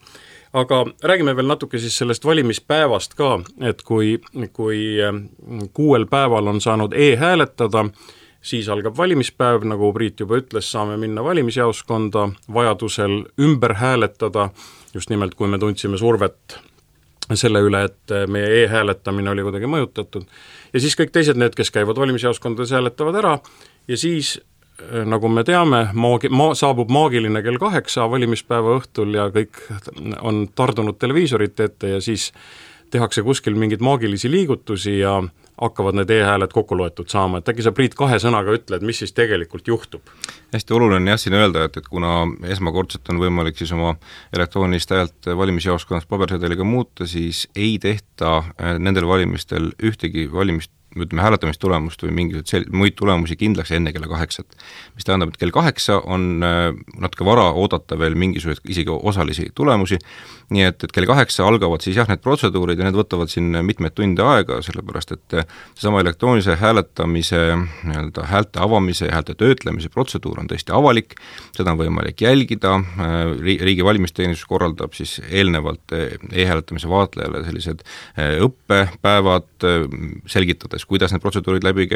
aga 0.53 0.85
räägime 1.03 1.35
veel 1.35 1.47
natuke 1.47 1.79
siis 1.79 1.97
sellest 1.97 2.25
valimispäevast 2.25 3.13
ka, 3.17 3.39
et 3.61 3.83
kui, 3.85 4.17
kui 4.53 4.79
ähm, 5.03 5.25
kuuel 5.73 6.07
päeval 6.09 6.47
on 6.47 6.61
saanud 6.61 6.93
e-hääletada, 6.93 7.85
siis 8.41 8.69
algab 8.69 8.97
valimispäev, 8.97 9.67
nagu 9.69 9.93
Priit 9.93 10.19
juba 10.19 10.39
ütles, 10.39 10.71
saame 10.71 10.97
minna 10.97 11.23
valimisjaoskonda, 11.23 12.29
vajadusel 12.53 13.21
ümber 13.39 13.75
hääletada, 13.77 14.49
just 14.93 15.09
nimelt 15.09 15.35
kui 15.35 15.47
me 15.47 15.59
tundsime 15.59 15.97
survet 15.97 16.59
selle 17.37 17.61
üle, 17.61 17.83
et 17.85 18.13
meie 18.27 18.63
e-hääletamine 18.63 19.29
oli 19.29 19.43
kuidagi 19.45 19.69
mõjutatud. 19.69 20.23
ja 20.73 20.79
siis 20.79 20.95
kõik 20.97 21.11
teised, 21.13 21.37
need, 21.37 21.53
kes 21.55 21.69
käivad 21.71 21.99
valimisjaoskondades, 22.01 22.73
hääletavad 22.73 23.15
ära 23.21 23.37
ja 23.87 23.97
siis 23.97 24.39
Äh, 24.39 24.48
nagu 25.05 25.29
me 25.31 25.43
teame, 25.47 25.83
maagi-, 25.93 26.31
maa, 26.33 26.55
saabub 26.57 26.91
maagiline 26.93 27.41
kell 27.45 27.59
kaheksa 27.61 28.07
valimispäeva 28.11 28.77
õhtul 28.79 29.13
ja 29.17 29.29
kõik 29.33 29.61
on 30.21 30.47
tardunud 30.55 30.99
televiisorite 30.99 31.69
ette 31.69 31.95
ja 31.95 32.01
siis 32.03 32.31
tehakse 32.91 33.23
kuskil 33.23 33.57
mingeid 33.59 33.83
maagilisi 33.85 34.31
liigutusi 34.31 34.99
ja 34.99 35.19
hakkavad 35.61 35.97
need 35.99 36.09
e-hääled 36.09 36.53
kokku 36.55 36.77
loetud 36.77 37.09
saama, 37.11 37.41
et 37.41 37.49
äkki 37.51 37.63
sa, 37.65 37.73
Priit, 37.75 37.95
kahe 37.97 38.19
sõnaga 38.21 38.53
ütled, 38.55 38.83
mis 38.85 39.01
siis 39.03 39.13
tegelikult 39.15 39.67
juhtub? 39.67 40.07
hästi 40.53 40.73
oluline 40.73 41.01
on 41.01 41.11
jah 41.11 41.19
siin 41.19 41.35
öelda, 41.37 41.65
et, 41.67 41.77
et 41.77 41.87
kuna 41.91 42.23
esmakordselt 42.49 43.11
on 43.11 43.19
võimalik 43.21 43.59
siis 43.59 43.73
oma 43.75 43.93
elektroonilist 44.33 44.95
häält 44.95 45.29
valimisjaoskonnas 45.37 46.07
pabersedeliga 46.09 46.65
muuta, 46.65 47.07
siis 47.07 47.45
ei 47.55 47.77
tehta 47.81 48.37
äh, 48.39 48.77
nendel 48.79 49.07
valimistel 49.07 49.73
ühtegi 49.83 50.29
valimist 50.31 50.71
ütleme, 50.97 51.21
hääletamistulemust 51.21 52.01
või 52.03 52.13
mingisuguseid 52.17 52.49
sel-, 52.49 52.67
muid 52.73 52.95
tulemusi 52.97 53.37
kindlaks 53.39 53.71
enne 53.77 53.93
kella 53.93 54.09
kaheksat. 54.09 54.57
mis 54.95 55.05
tähendab, 55.05 55.29
et 55.29 55.37
kell 55.37 55.53
kaheksa 55.53 55.99
on 56.01 56.43
äh, 56.43 56.73
natuke 56.99 57.25
vara 57.25 57.49
oodata 57.51 57.97
veel 57.99 58.15
mingisuguseid 58.19 58.65
isegi 58.73 58.89
osalisi 58.89 59.49
tulemusi, 59.55 59.99
nii 60.49 60.65
et, 60.65 60.83
et 60.83 60.93
kell 60.95 61.05
kaheksa 61.09 61.45
algavad 61.45 61.85
siis 61.85 61.97
jah, 61.99 62.09
need 62.09 62.23
protseduurid 62.25 62.79
ja 62.79 62.87
need 62.87 62.97
võtavad 62.97 63.29
siin 63.29 63.53
mitmeid 63.65 63.93
tunde 63.97 64.25
aega, 64.25 64.61
sellepärast 64.65 65.13
et 65.15 65.37
äh, 65.37 65.47
seesama 65.75 66.01
elektroonilise 66.01 66.57
hääletamise 66.59 67.43
nii-öelda 67.59 68.25
häälte 68.31 68.63
avamise 68.65 69.09
ja 69.09 69.19
häälte 69.19 69.37
töötlemise 69.37 69.93
protseduur 69.93 70.41
on 70.41 70.49
tõesti 70.49 70.73
avalik, 70.75 71.15
seda 71.57 71.75
on 71.75 71.81
võimalik 71.83 72.25
jälgida, 72.25 72.75
äh, 72.81 73.19
riigi 73.45 73.85
valimisteenistus 73.85 74.49
korraldab 74.49 74.97
siis 74.97 75.19
eelnevalt 75.29 75.93
e-hääletamise 75.93 76.89
vaatlejale 76.89 77.43
sellised 77.45 77.85
õppepäevad, 78.17 79.65
selgitades, 80.29 80.78
kuidas 80.85 81.13
need 81.13 81.23
protseduurid 81.23 81.63
läbi 81.63 81.87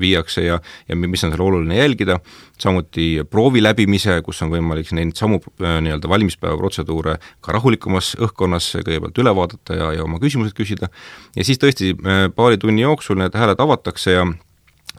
viiakse 0.00 0.46
ja 0.46 0.60
ja 0.88 0.96
mis 0.96 1.24
on 1.24 1.32
seal 1.34 1.42
oluline 1.42 1.76
jälgida, 1.78 2.20
samuti 2.60 3.24
proovi 3.30 3.62
läbimise, 3.62 4.20
kus 4.22 4.42
on 4.42 4.52
võimalik 4.54 4.92
neid 4.94 5.16
samu 5.18 5.40
nii-öelda 5.58 6.08
valimispäeva 6.08 6.56
protseduure 6.60 7.18
ka 7.40 7.52
rahulikumalt 7.52 8.04
avamas 8.04 8.16
õhkkonnas 8.18 8.70
kõigepealt 8.84 9.18
üle 9.22 9.34
vaadata 9.34 9.76
ja, 9.78 9.92
ja 9.98 10.04
oma 10.04 10.18
küsimused 10.20 10.54
küsida. 10.56 10.90
Ja 11.36 11.44
siis 11.44 11.58
tõesti 11.58 11.94
äh, 11.94 12.26
paari 12.34 12.58
tunni 12.58 12.82
jooksul 12.82 13.18
need 13.18 13.34
hääled 13.34 13.60
avatakse 13.60 14.10
ja 14.10 14.26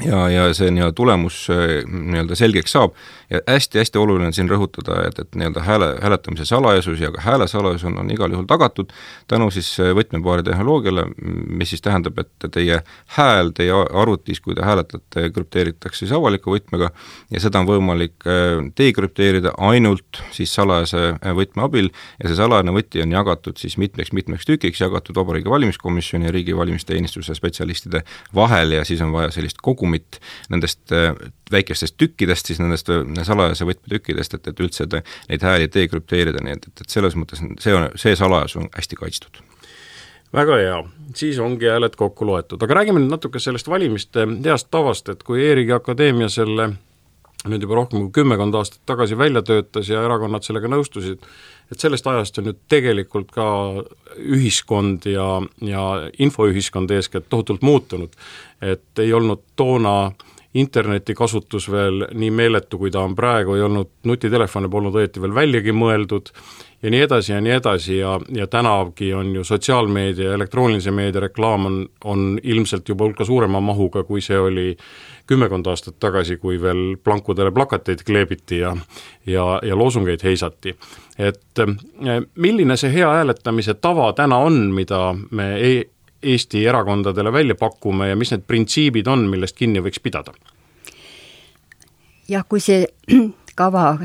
ja, 0.03 0.29
ja 0.29 0.47
see 0.53 0.71
nii-öelda 0.73 0.95
tulemus 0.95 1.45
äh, 1.53 1.83
nii-öelda 1.87 2.35
selgeks 2.35 2.75
saab. 2.75 2.95
Ja 3.29 3.39
hästi-hästi 3.49 3.97
oluline 3.97 4.27
on 4.29 4.35
siin 4.37 4.49
rõhutada, 4.49 4.99
et, 5.07 5.17
et 5.19 5.37
nii-öelda 5.39 5.63
hääle, 5.65 5.87
hääletamise 6.03 6.45
salajasus 6.45 6.99
ja 7.01 7.09
ka 7.15 7.23
hääle 7.25 7.47
salajasus 7.49 7.87
on, 7.89 7.97
on 8.03 8.11
igal 8.13 8.31
juhul 8.31 8.45
tagatud 8.49 8.91
tänu 9.31 9.47
siis 9.53 9.71
äh, 9.79 9.93
võtmepaari 9.97 10.43
tehnoloogiale, 10.45 11.07
mis 11.47 11.71
siis 11.73 11.81
tähendab, 11.85 12.19
et 12.21 12.49
teie 12.53 12.81
hääl 13.17 13.49
teie 13.55 13.73
arvutis, 13.73 14.41
kui 14.43 14.55
te 14.55 14.65
hääletate, 14.65 15.29
krüpteeritakse 15.33 16.03
siis 16.03 16.13
avaliku 16.15 16.53
võtmega 16.53 16.91
ja 17.33 17.41
seda 17.41 17.63
on 17.63 17.69
võimalik 17.69 18.27
äh, 18.29 18.59
dekrüpteerida 18.77 19.55
ainult 19.57 20.21
siis 20.35 20.53
salajase 20.53 21.15
võtme 21.39 21.65
abil 21.65 21.89
ja 22.19 22.29
see 22.29 22.37
salajane 22.37 22.75
võti 22.75 23.01
on 23.01 23.15
jagatud 23.15 23.57
siis 23.61 23.79
mitmeks-mitmeks 23.81 24.45
tükiks, 24.45 24.83
jagatud 24.83 25.17
Vabariigi 25.17 25.49
Valimiskomisjoni 25.49 26.29
ja 26.29 26.35
Riigi 26.35 26.55
Valimisteenistuse 26.57 27.33
spetsialistide 27.35 28.03
vahel 28.35 28.77
ja 28.77 28.85
siis 28.85 29.01
on 29.01 29.15
vaja 29.15 29.31
sellist 29.33 29.63
kogu 29.65 29.84
kogumit 29.85 30.19
nendest 30.49 30.91
äh, 30.91 31.13
väikestest 31.51 31.97
tükkidest, 31.97 32.49
siis 32.49 32.59
nendest 32.59 32.89
äh, 32.89 33.03
salajase 33.23 33.67
võtmetükkidest, 33.69 34.37
et, 34.37 34.47
et 34.47 34.59
üldse 34.59 34.87
te, 34.87 35.03
neid 35.29 35.43
hääli 35.45 35.69
dekrüpteerida, 35.73 36.41
nii 36.43 36.57
et, 36.57 36.67
et, 36.69 36.81
et 36.81 36.89
selles 36.89 37.15
mõttes 37.15 37.41
see 37.61 37.75
on, 37.75 37.89
see 37.95 38.15
salajasus 38.15 38.63
on 38.63 38.71
hästi 38.75 38.99
kaitstud. 38.99 39.43
Väga 40.35 40.57
hea, 40.59 40.79
siis 41.15 41.37
ongi 41.39 41.69
hääled 41.69 41.95
kokku 41.95 42.25
loetud, 42.27 42.61
aga 42.65 42.81
räägime 42.81 42.99
nüüd 42.99 43.13
natuke 43.13 43.39
sellest 43.39 43.69
valimiste 43.71 44.25
heast 44.43 44.71
tavast, 44.73 45.09
et 45.13 45.23
kui 45.23 45.45
E-riigi 45.45 45.75
Akadeemia 45.75 46.27
selle 46.33 46.73
nüüd 47.45 47.61
juba 47.61 47.77
rohkem 47.77 48.07
kui 48.07 48.23
kümmekond 48.23 48.57
aastat 48.57 48.81
tagasi 48.89 49.17
välja 49.17 49.43
töötas 49.45 49.89
ja 49.89 50.01
erakonnad 50.03 50.43
sellega 50.43 50.69
nõustusid, 50.71 51.21
et 51.71 51.79
sellest 51.79 52.07
ajast 52.07 52.37
on 52.37 52.51
ju 52.51 52.53
tegelikult 52.69 53.31
ka 53.33 53.47
ühiskond 54.19 55.07
ja, 55.09 55.41
ja 55.61 55.85
infoühiskond 56.19 56.91
eeskätt 56.91 57.29
tohutult 57.29 57.61
muutunud. 57.61 58.13
et 58.61 58.99
ei 58.99 59.13
olnud 59.13 59.41
toona 59.55 60.11
interneti 60.11 60.34
kasutus 61.15 61.67
veel 61.71 62.05
nii 62.13 62.31
meeletu, 62.31 62.79
kui 62.79 62.91
ta 62.91 63.03
on 63.03 63.15
praegu, 63.15 63.57
ei 63.57 63.65
olnud 63.65 63.91
nutitelefone 64.07 64.69
polnud 64.71 64.95
õieti 64.95 65.21
veel 65.23 65.35
väljagi 65.35 65.73
mõeldud 65.75 66.31
ja 66.83 66.91
nii 66.93 67.01
edasi 67.01 67.33
ja 67.33 67.41
nii 67.41 67.55
edasi 67.55 67.97
ja, 67.97 68.13
ja 68.35 68.47
tänagi 68.47 69.13
on 69.13 69.33
ju 69.35 69.43
sotsiaalmeedia 69.43 70.29
ja 70.29 70.37
elektroonilise 70.37 70.91
meedia 70.91 71.25
reklaam 71.25 71.65
on, 71.65 71.81
on 72.03 72.39
ilmselt 72.43 72.89
juba 72.89 73.07
hulka 73.07 73.25
suurema 73.25 73.59
mahuga, 73.59 74.03
kui 74.03 74.21
see 74.21 74.39
oli 74.39 74.67
kümmekond 75.27 75.67
aastat 75.67 75.97
tagasi, 75.99 76.37
kui 76.37 76.59
veel 76.61 76.97
plankudele 77.03 77.51
plakateid 77.51 78.05
kleebiti 78.05 78.61
ja 78.61 78.75
ja, 79.25 79.59
ja 79.63 79.75
loosungeid 79.75 80.23
heisati. 80.23 80.75
et 81.17 81.59
eh, 81.59 82.21
milline 82.35 82.77
see 82.77 82.93
hea 82.93 83.09
hääletamise 83.09 83.73
tava 83.73 84.13
täna 84.13 84.37
on, 84.37 84.71
mida 84.71 85.15
me 85.31 85.55
e 85.59 85.73
Eesti 86.25 86.65
erakondadele 86.65 87.31
välja 87.33 87.55
pakume 87.55 88.09
ja 88.09 88.15
mis 88.17 88.31
need 88.33 88.45
printsiibid 88.47 89.07
on, 89.07 89.27
millest 89.29 89.57
kinni 89.57 89.83
võiks 89.85 90.01
pidada? 90.01 90.33
jah, 92.29 92.45
kui 92.49 92.61
see 92.63 92.85
kava, 93.59 93.97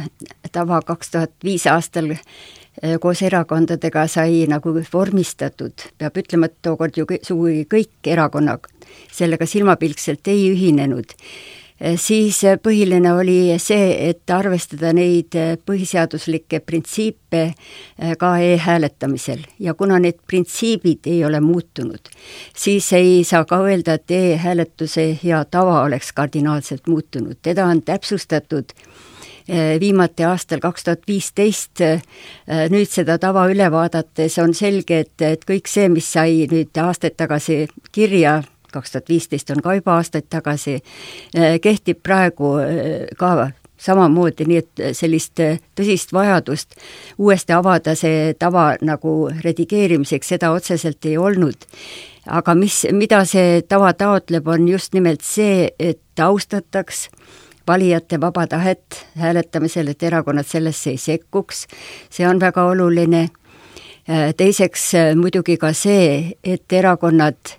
tava 0.53 0.81
kaks 0.87 1.15
tuhat 1.15 1.33
viis 1.45 1.67
aastal 1.71 2.13
eh, 2.13 2.99
koos 3.01 3.23
erakondadega 3.27 4.07
sai 4.09 4.45
nagu 4.51 4.75
vormistatud, 4.93 5.87
peab 5.99 6.21
ütlema, 6.21 6.51
et 6.51 6.59
tookord 6.63 7.01
ju 7.01 7.09
sugugi 7.23 7.65
kõik 7.71 8.13
erakonnad 8.13 8.69
sellega 9.13 9.47
silmapilkselt 9.47 10.29
ei 10.29 10.51
ühinenud. 10.53 11.17
Siis 11.97 12.41
põhiline 12.63 13.13
oli 13.17 13.55
see, 13.63 14.11
et 14.11 14.31
arvestada 14.31 14.93
neid 14.97 15.37
põhiseaduslikke 15.67 16.61
printsiipe 16.61 17.43
ka 18.21 18.33
e-hääletamisel. 18.45 19.47
Ja 19.59 19.75
kuna 19.75 19.99
need 19.99 20.21
printsiibid 20.27 21.09
ei 21.11 21.25
ole 21.25 21.41
muutunud, 21.41 22.13
siis 22.57 22.93
ei 22.93 23.25
saa 23.25 23.45
ka 23.49 23.63
öelda, 23.65 23.97
et 23.97 24.11
e-hääletuse 24.11 25.07
hea 25.25 25.45
tava 25.51 25.83
oleks 25.83 26.13
kardinaalselt 26.13 26.87
muutunud, 26.87 27.41
teda 27.43 27.67
on 27.67 27.83
täpsustatud 27.83 28.77
viimati 29.81 30.25
aastal 30.25 30.61
kaks 30.63 30.85
tuhat 30.85 31.07
viisteist, 31.09 31.83
nüüd 32.71 32.91
seda 32.91 33.17
tava 33.19 33.47
üle 33.51 33.67
vaadates 33.73 34.39
on 34.39 34.55
selge, 34.55 35.01
et, 35.07 35.17
et 35.25 35.45
kõik 35.49 35.71
see, 35.71 35.89
mis 35.91 36.07
sai 36.13 36.47
nüüd 36.51 36.77
aastaid 36.79 37.17
tagasi 37.19 37.65
kirja, 37.93 38.41
kaks 38.73 38.93
tuhat 38.93 39.09
viisteist 39.09 39.51
on 39.51 39.63
ka 39.63 39.75
juba 39.79 39.97
aastaid 39.99 40.29
tagasi, 40.31 40.81
kehtib 41.63 42.03
praegu 42.03 42.55
ka 43.19 43.51
samamoodi, 43.81 44.45
nii 44.49 44.61
et 44.61 44.83
sellist 44.97 45.41
tõsist 45.79 46.13
vajadust 46.13 46.77
uuesti 47.19 47.57
avada 47.57 47.95
see 47.99 48.35
tava 48.39 48.75
nagu 48.85 49.15
redigeerimiseks, 49.45 50.35
seda 50.35 50.53
otseselt 50.53 51.05
ei 51.09 51.17
olnud. 51.19 51.69
aga 52.27 52.55
mis, 52.55 52.87
mida 52.93 53.25
see 53.25 53.63
tava 53.69 53.93
taotleb, 53.93 54.49
on 54.49 54.69
just 54.69 54.93
nimelt 54.95 55.25
see, 55.25 55.71
et 55.79 56.21
austataks 56.21 57.09
valijate 57.67 58.21
vaba 58.21 58.47
tahet 58.47 59.07
hääletamisel, 59.17 59.89
et 59.89 60.03
erakonnad 60.03 60.47
sellesse 60.47 60.91
ei 60.91 60.99
sekkuks, 60.99 61.67
see 62.11 62.29
on 62.29 62.41
väga 62.41 62.65
oluline 62.69 63.29
teiseks 64.37 64.95
äh, 64.95 65.11
muidugi 65.17 65.57
ka 65.61 65.73
see, 65.77 66.37
et 66.45 66.73
erakonnad 66.73 67.53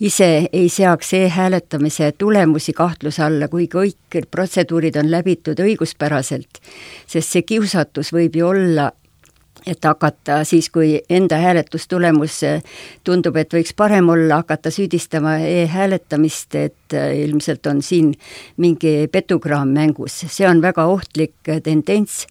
ise 0.00 0.48
ei 0.52 0.68
seaks 0.72 1.12
e-hääletamise 1.18 2.12
tulemusi 2.18 2.72
kahtluse 2.72 3.24
alla, 3.26 3.48
kui 3.48 3.68
kõik 3.72 4.20
protseduurid 4.30 4.96
on 5.00 5.10
läbitud 5.10 5.60
õiguspäraselt, 5.60 6.62
sest 7.06 7.34
see 7.34 7.42
kiusatus 7.42 8.12
võib 8.14 8.38
ju 8.38 8.48
olla, 8.48 8.88
et 9.66 9.84
hakata 9.84 10.44
siis, 10.48 10.70
kui 10.72 10.94
enda 11.10 11.40
hääletustulemus 11.42 12.40
äh, 12.46 12.62
tundub, 13.04 13.36
et 13.36 13.52
võiks 13.52 13.74
parem 13.76 14.08
olla, 14.08 14.42
hakata 14.44 14.72
süüdistama 14.72 15.38
e-hääletamist, 15.44 16.54
et 16.54 16.94
ilmselt 16.94 17.66
on 17.66 17.82
siin 17.82 18.14
mingi 18.56 19.10
petukraam 19.12 19.74
mängus, 19.74 20.22
see 20.28 20.48
on 20.48 20.62
väga 20.64 20.86
ohtlik 20.88 21.52
tendents 21.64 22.24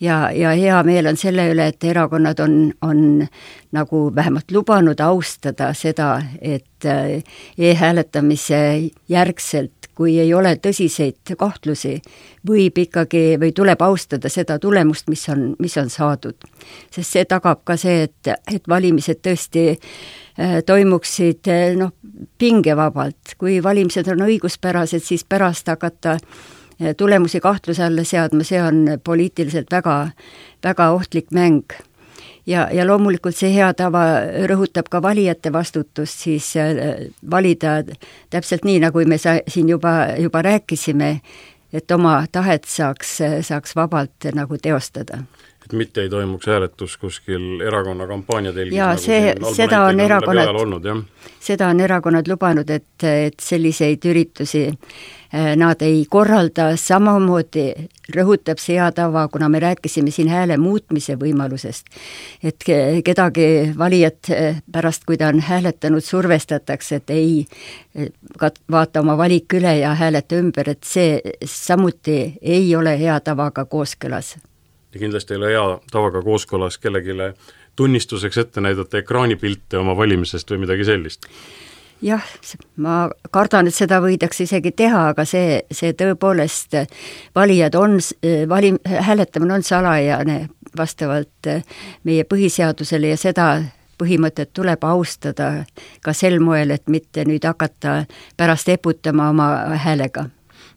ja, 0.00 0.30
ja 0.32 0.52
hea 0.54 0.82
meel 0.82 1.06
on 1.06 1.16
selle 1.16 1.48
üle, 1.52 1.68
et 1.72 1.84
erakonnad 1.84 2.40
on, 2.44 2.58
on 2.82 3.26
nagu 3.74 4.04
vähemalt 4.14 4.50
lubanud 4.54 5.00
austada 5.00 5.72
seda, 5.74 6.22
et 6.40 6.86
äh, 6.86 7.22
e-hääletamise 7.58 8.90
järgselt, 9.08 9.90
kui 9.94 10.16
ei 10.18 10.32
ole 10.34 10.56
tõsiseid 10.58 11.36
kahtlusi, 11.38 12.00
võib 12.46 12.78
ikkagi 12.82 13.36
või 13.40 13.52
tuleb 13.54 13.82
austada 13.82 14.30
seda 14.32 14.58
tulemust, 14.58 15.08
mis 15.08 15.22
on, 15.30 15.52
mis 15.58 15.76
on 15.78 15.90
saadud. 15.90 16.36
sest 16.90 17.10
see 17.10 17.24
tagab 17.24 17.62
ka 17.64 17.76
see, 17.76 18.08
et, 18.08 18.34
et 18.50 18.68
valimised 18.68 19.22
tõesti 19.22 19.68
äh, 19.70 20.58
toimuksid 20.66 21.48
äh, 21.48 21.76
noh, 21.78 21.94
pingevabalt, 22.38 23.38
kui 23.38 23.62
valimised 23.62 24.08
on 24.10 24.26
õiguspärased, 24.26 25.02
siis 25.02 25.24
pärast 25.24 25.70
hakata 25.70 26.18
tulemusi 26.96 27.40
kahtluse 27.40 27.84
alla 27.84 28.04
seadma, 28.04 28.44
see 28.44 28.62
on 28.62 28.86
poliitiliselt 29.04 29.70
väga, 29.70 30.10
väga 30.64 30.90
ohtlik 30.90 31.30
mäng. 31.30 31.62
ja, 32.46 32.68
ja 32.72 32.86
loomulikult 32.86 33.36
see 33.36 33.54
hea 33.54 33.70
tava 33.74 34.04
rõhutab 34.50 34.90
ka 34.90 35.02
valijate 35.02 35.52
vastutust 35.52 36.26
siis 36.26 36.56
äh, 36.56 37.08
valida 37.30 37.82
täpselt 38.30 38.64
nii, 38.64 38.80
nagu 38.84 39.04
me 39.06 39.18
sa-, 39.18 39.40
siin 39.48 39.68
juba, 39.68 40.14
juba 40.18 40.42
rääkisime, 40.42 41.20
et 41.72 41.90
oma 41.90 42.26
tahet 42.32 42.64
saaks, 42.64 43.18
saaks 43.42 43.76
vabalt 43.76 44.32
nagu 44.34 44.58
teostada 44.58 45.24
et 45.74 45.80
mitte 45.82 46.04
ei 46.04 46.12
toimuks 46.12 46.46
hääletus 46.46 46.96
kuskil 47.02 47.60
erakonna 47.66 48.06
kampaaniatelgis 48.06 48.78
jaa, 48.78 48.94
nagu 48.94 49.02
see, 49.02 49.34
seda 49.56 49.82
on 49.88 50.00
erakonnad, 50.00 51.02
seda 51.42 51.68
on 51.74 51.82
erakonnad 51.82 52.30
lubanud, 52.30 52.70
et, 52.70 53.08
et 53.10 53.42
selliseid 53.42 54.06
üritusi 54.10 54.68
Äh, 55.34 55.56
nad 55.56 55.80
ei 55.82 56.04
korralda, 56.10 56.76
samamoodi 56.78 57.64
rõhutab 58.14 58.60
see 58.62 58.76
hea 58.76 58.86
tava, 58.94 59.24
kuna 59.32 59.48
me 59.50 59.58
rääkisime 59.64 60.12
siin 60.14 60.28
hääle 60.30 60.54
muutmise 60.62 61.16
võimalusest, 61.18 61.90
et 62.44 62.62
kedagi 63.08 63.48
valijat 63.78 64.30
äh, 64.30 64.60
pärast, 64.70 65.02
kui 65.08 65.18
ta 65.18 65.32
on 65.34 65.42
hääletanud, 65.42 66.06
survestatakse, 66.06 67.00
et 67.02 67.10
ei 67.10 67.32
äh, 67.98 68.52
vaata 68.70 69.02
oma 69.02 69.18
valik 69.18 69.58
üle 69.58 69.74
ja 69.80 69.96
hääleta 69.98 70.38
ümber, 70.38 70.70
et 70.70 70.86
see 70.86 71.18
samuti 71.42 72.36
ei 72.40 72.70
ole 72.76 72.94
hea 73.00 73.18
tavaga 73.20 73.64
kooskõlas. 73.64 74.36
Ja 74.94 75.00
kindlasti 75.00 75.34
ei 75.34 75.40
ole 75.40 75.52
hea 75.52 75.66
tavaga 75.92 76.22
kooskõlas 76.22 76.78
kellelegi 76.78 77.16
tunnistuseks 77.76 78.38
ette 78.38 78.60
näidata 78.60 78.98
ekraanipilte 78.98 79.78
oma 79.78 79.96
valimisest 79.96 80.50
või 80.50 80.64
midagi 80.64 80.86
sellist. 80.86 81.28
Jah, 82.04 82.24
ma 82.76 83.08
kardan, 83.32 83.70
et 83.70 83.74
seda 83.74 84.00
võidakse 84.04 84.44
isegi 84.44 84.74
teha, 84.76 85.06
aga 85.14 85.24
see, 85.24 85.62
see 85.72 85.94
tõepoolest, 85.96 86.76
valijad 87.34 87.78
on, 87.80 87.96
vali-, 88.50 88.74
hääletamine 88.84 89.54
on 89.54 89.64
salajane 89.64 90.38
vastavalt 90.76 91.48
meie 92.04 92.26
põhiseadusele 92.28 93.14
ja 93.14 93.16
seda 93.16 93.48
põhimõtet 93.98 94.50
tuleb 94.52 94.84
austada 94.84 95.64
ka 96.02 96.12
sel 96.12 96.40
moel, 96.42 96.74
et 96.74 96.88
mitte 96.90 97.24
nüüd 97.24 97.46
hakata 97.46 98.04
pärast 98.36 98.68
eputama 98.74 99.30
oma 99.30 99.50
häälega 99.86 100.28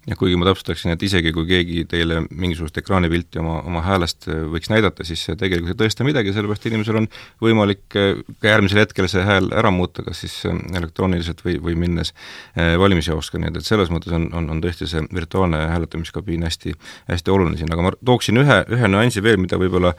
ja 0.08 0.15
kuigi 0.15 0.38
ma 0.39 0.48
täpsustaksin, 0.48 0.93
et 0.93 1.04
isegi 1.04 1.34
kui 1.36 1.43
keegi 1.50 1.84
teile 1.91 2.22
mingisugust 2.30 2.78
ekraanipilti 2.80 3.41
oma, 3.41 3.58
oma 3.67 3.82
häälest 3.84 4.30
äh, 4.32 4.39
võiks 4.54 4.70
näidata, 4.72 5.04
siis 5.08 5.26
see 5.28 5.36
tegelikult 5.39 5.74
ei 5.74 5.80
tõesta 5.82 6.06
midagi, 6.08 6.32
sellepärast 6.36 6.67
inimesel 6.70 7.02
on 7.02 7.08
võimalik 7.43 7.98
äh, 8.00 8.22
ka 8.39 8.54
järgmisel 8.54 8.80
hetkel 8.86 9.10
see 9.12 9.26
hääl 9.28 9.50
ära 9.52 9.72
muuta, 9.74 10.06
kas 10.08 10.24
siis 10.24 10.38
äh, 10.48 10.56
elektrooniliselt 10.80 11.43
või, 11.43 11.58
või 11.63 11.76
minnes 11.80 12.13
valimisjaoska, 12.56 13.39
nii 13.41 13.52
et, 13.52 13.60
et 13.60 13.67
selles 13.67 13.91
mõttes 13.93 14.13
on, 14.15 14.30
on, 14.36 14.48
on 14.54 14.62
tõesti 14.63 14.88
see 14.89 15.04
virtuaalne 15.13 15.60
hääletamiskabiin 15.74 16.46
hästi, 16.48 16.74
hästi 17.12 17.34
oluline 17.34 17.60
siin, 17.60 17.72
aga 17.74 17.86
ma 17.86 17.91
tooksin 17.98 18.39
ühe, 18.41 18.58
ühe 18.74 18.89
nüansi 18.89 19.24
veel, 19.24 19.38
mida 19.41 19.60
võib-olla 19.60 19.91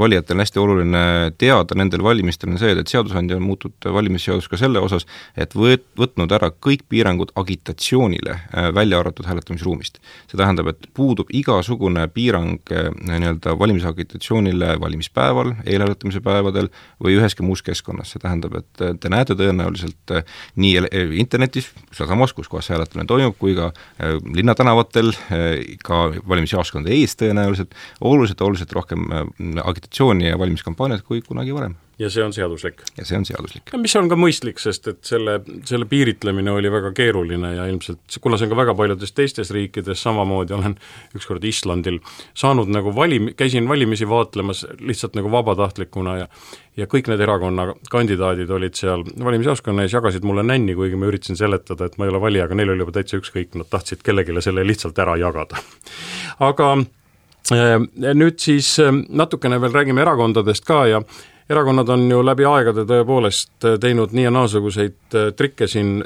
valijatel 0.00 0.38
on 0.38 0.44
hästi 0.44 0.62
oluline 0.62 1.04
teada 1.40 1.76
nendel 1.78 2.02
valimistel, 2.04 2.54
on 2.54 2.60
see, 2.62 2.72
et 2.72 2.92
seadusandja 2.92 3.38
on 3.38 3.44
muutnud 3.44 3.90
valimisseadus 3.92 4.48
ka 4.50 4.58
selle 4.60 4.82
osas, 4.82 5.06
et 5.36 5.54
võet-, 5.56 5.86
võtnud 6.00 6.32
ära 6.34 6.50
kõik 6.50 6.86
piirangud 6.90 7.34
agitatsioonile, 7.40 8.38
välja 8.74 9.00
arvatud 9.00 9.28
hääletamisele 9.28 9.49
hääletamisruumist. 9.50 9.98
see 10.28 10.38
tähendab, 10.38 10.68
et 10.68 10.86
puudub 10.94 11.28
igasugune 11.32 12.06
piirang 12.08 12.60
eh, 12.70 12.90
nii-öelda 13.06 13.58
valimisagitatsioonile 13.58 14.80
valimispäeval, 14.80 15.54
eelhääletamise 15.66 16.20
päevadel 16.20 16.68
või 17.02 17.16
üheski 17.18 17.42
muus 17.42 17.62
keskkonnas, 17.62 18.12
see 18.12 18.22
tähendab, 18.22 18.54
et 18.54 18.80
eh, 18.80 18.94
te 19.00 19.10
näete 19.10 19.34
tõenäoliselt 19.34 20.14
eh, 20.14 20.24
nii 20.56 20.86
internetis, 21.18 21.70
sealsamas, 21.92 22.32
kus 22.32 22.48
kohas 22.48 22.70
hääletamine 22.70 23.06
toimub, 23.06 23.36
kui 23.38 23.54
ka 23.54 23.70
linnatänavatel, 24.34 25.12
ka 25.84 26.00
valimisjaoskondade 26.28 26.94
ees 26.94 27.16
tõenäoliselt, 27.18 27.74
oluliselt, 28.00 28.40
oluliselt 28.40 28.72
rohkem 28.72 29.06
agitatsiooni 29.64 30.30
ja 30.30 30.38
valimiskampaaniat 30.38 31.02
kui 31.06 31.22
kunagi 31.26 31.54
varem 31.54 31.76
ja 32.00 32.08
see 32.10 32.24
on 32.24 32.32
seaduslik. 32.32 32.82
ja 32.96 33.04
see 33.04 33.18
on 33.18 33.26
seaduslik. 33.28 33.72
mis 33.80 33.96
on 34.00 34.08
ka 34.08 34.16
mõistlik, 34.18 34.60
sest 34.62 34.88
et 34.90 35.00
selle, 35.06 35.38
selle 35.68 35.88
piiritlemine 35.90 36.52
oli 36.52 36.72
väga 36.72 36.92
keeruline 36.96 37.54
ja 37.56 37.66
ilmselt, 37.70 38.00
kuna 38.24 38.38
see 38.40 38.48
on 38.48 38.54
ka 38.54 38.60
väga 38.62 38.74
paljudes 38.78 39.12
teistes 39.12 39.52
riikides, 39.54 40.00
samamoodi 40.02 40.56
olen 40.56 40.78
ükskord 41.18 41.44
Islandil 41.44 42.00
saanud 42.34 42.72
nagu 42.72 42.94
valim-, 42.96 43.32
käisin 43.36 43.68
valimisi 43.68 44.08
vaatlemas 44.08 44.64
lihtsalt 44.80 45.18
nagu 45.18 45.32
vabatahtlikuna 45.32 46.16
ja 46.24 46.28
ja 46.78 46.86
kõik 46.88 47.10
need 47.10 47.20
erakonna 47.20 47.66
kandidaadid 47.92 48.50
olid 48.54 48.78
seal 48.78 49.02
valimisjaoskonna 49.04 49.84
ees, 49.84 49.92
jagasid 49.92 50.24
mulle 50.24 50.44
nänni, 50.46 50.76
kuigi 50.78 50.96
ma 50.96 51.10
üritasin 51.10 51.36
seletada, 51.36 51.88
et 51.90 51.98
ma 51.98 52.06
ei 52.06 52.12
ole 52.14 52.22
valija, 52.22 52.46
aga 52.46 52.56
neil 52.56 52.72
oli 52.72 52.84
juba 52.84 52.94
täitsa 52.96 53.18
ükskõik, 53.20 53.52
nad 53.58 53.68
tahtsid 53.68 54.04
kellelegi 54.06 54.40
selle 54.44 54.64
lihtsalt 54.64 54.98
ära 55.02 55.18
jagada. 55.20 55.60
aga 56.48 56.70
äh, 57.52 57.76
nüüd 58.14 58.38
siis 58.40 58.72
äh, 58.80 58.94
natukene 59.08 59.60
veel 59.60 59.74
räägime 59.76 60.06
erakondadest 60.06 60.64
ka 60.64 60.86
ja 60.88 61.02
erakonnad 61.50 61.88
on 61.88 62.04
ju 62.10 62.20
läbi 62.22 62.44
aegade 62.46 62.84
tõepoolest 62.86 63.66
äh, 63.66 63.74
teinud 63.82 64.14
nii 64.14 64.26
ja 64.28 64.30
naasuguseid 64.34 65.16
äh, 65.18 65.32
trikke 65.36 65.66
siin 65.70 65.96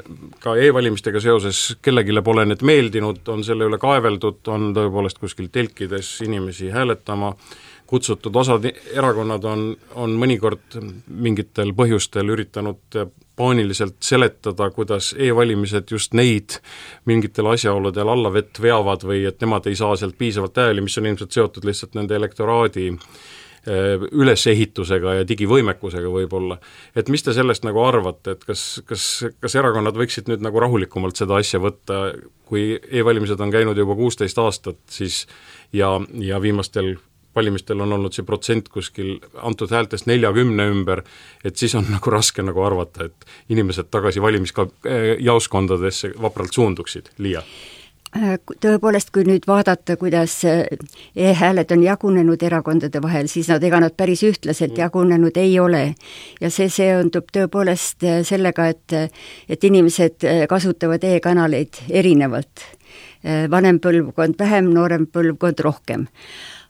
ka 0.41 0.55
e-valimistega 0.57 1.21
seoses, 1.21 1.77
kellelegi 1.85 2.15
pole 2.25 2.47
need 2.49 2.65
meeldinud, 2.65 3.21
on 3.29 3.45
selle 3.45 3.67
üle 3.69 3.77
kaeveldud, 3.81 4.41
on 4.49 4.71
tõepoolest 4.77 5.21
kuskil 5.21 5.51
telkides 5.53 6.15
inimesi 6.25 6.71
hääletama 6.73 7.35
kutsutud, 7.85 8.33
osad 8.35 8.65
erakonnad 8.95 9.45
on, 9.45 9.67
on 10.01 10.17
mõnikord 10.17 10.79
mingitel 11.05 11.75
põhjustel 11.77 12.33
üritanud 12.33 12.97
äh, 12.97 13.13
paaniliselt 13.35 14.01
seletada, 14.01 14.71
kuidas 14.73 15.13
e-valimised 15.13 15.91
just 15.91 16.17
neid 16.17 16.57
mingitel 17.05 17.51
asjaoludel 17.53 18.09
allavett 18.09 18.61
veavad 18.63 19.05
või 19.05 19.25
et 19.29 19.41
nemad 19.45 19.69
ei 19.69 19.77
saa 19.77 19.93
sealt 19.99 20.17
piisavalt 20.17 20.57
hääli, 20.57 20.81
mis 20.81 20.97
on 20.97 21.13
ilmselt 21.13 21.37
seotud 21.37 21.69
lihtsalt 21.69 21.99
nende 21.99 22.17
elektoraadi 22.17 22.89
ülesehitusega 23.65 25.15
ja 25.19 25.27
digivõimekusega 25.27 26.09
võib-olla. 26.11 26.59
et 26.95 27.09
mis 27.09 27.23
te 27.23 27.33
sellest 27.33 27.65
nagu 27.65 27.81
arvate, 27.81 28.35
et 28.35 28.45
kas, 28.45 28.81
kas, 28.85 29.25
kas 29.41 29.55
erakonnad 29.55 29.97
võiksid 29.97 30.29
nüüd 30.29 30.45
nagu 30.45 30.61
rahulikumalt 30.61 31.17
seda 31.17 31.39
asja 31.41 31.59
võtta, 31.59 32.13
kui 32.45 32.75
e-valimised 32.91 33.41
on 33.41 33.51
käinud 33.51 33.77
juba 33.77 33.97
kuusteist 33.97 34.37
aastat, 34.37 34.77
siis 34.89 35.25
ja, 35.73 35.95
ja 36.21 36.41
viimastel 36.41 36.95
valimistel 37.35 37.81
on 37.83 37.91
olnud 37.91 38.15
see 38.15 38.23
protsent 38.23 38.69
kuskil 38.71 39.17
antud 39.43 39.71
häältest 39.73 40.07
neljakümne 40.07 40.69
ümber, 40.71 41.01
et 41.43 41.57
siis 41.59 41.75
on 41.75 41.89
nagu 41.95 42.13
raske 42.13 42.45
nagu 42.45 42.63
arvata, 42.63 43.09
et 43.09 43.25
inimesed 43.49 43.89
tagasi 43.91 44.23
valimiska-, 44.23 44.69
jaoskondadesse 45.19 46.13
vapralt 46.21 46.55
suunduksid, 46.55 47.11
Liia 47.17 47.43
tõepoolest, 48.13 49.11
kui 49.13 49.25
nüüd 49.27 49.47
vaadata, 49.47 49.97
kuidas 49.99 50.37
e-hääled 50.45 51.71
on 51.75 51.83
jagunenud 51.83 52.43
erakondade 52.43 53.01
vahel, 53.03 53.27
siis 53.31 53.49
nad, 53.51 53.63
ega 53.63 53.81
nad 53.83 53.95
päris 53.97 54.23
ühtlaselt 54.23 54.75
mm. 54.75 54.81
jagunenud 54.85 55.37
ei 55.37 55.59
ole. 55.59 55.83
ja 56.41 56.49
see 56.49 56.69
seondub 56.69 57.31
tõepoolest 57.35 58.05
sellega, 58.27 58.69
et, 58.71 58.95
et 59.49 59.63
inimesed 59.63 60.27
kasutavad 60.49 61.03
e-kanaleid 61.03 61.85
erinevalt. 61.89 62.67
vanem 63.49 63.79
põlvkond 63.81 64.37
vähem, 64.39 64.69
noorem 64.73 65.07
põlvkond 65.11 65.59
rohkem 65.65 66.07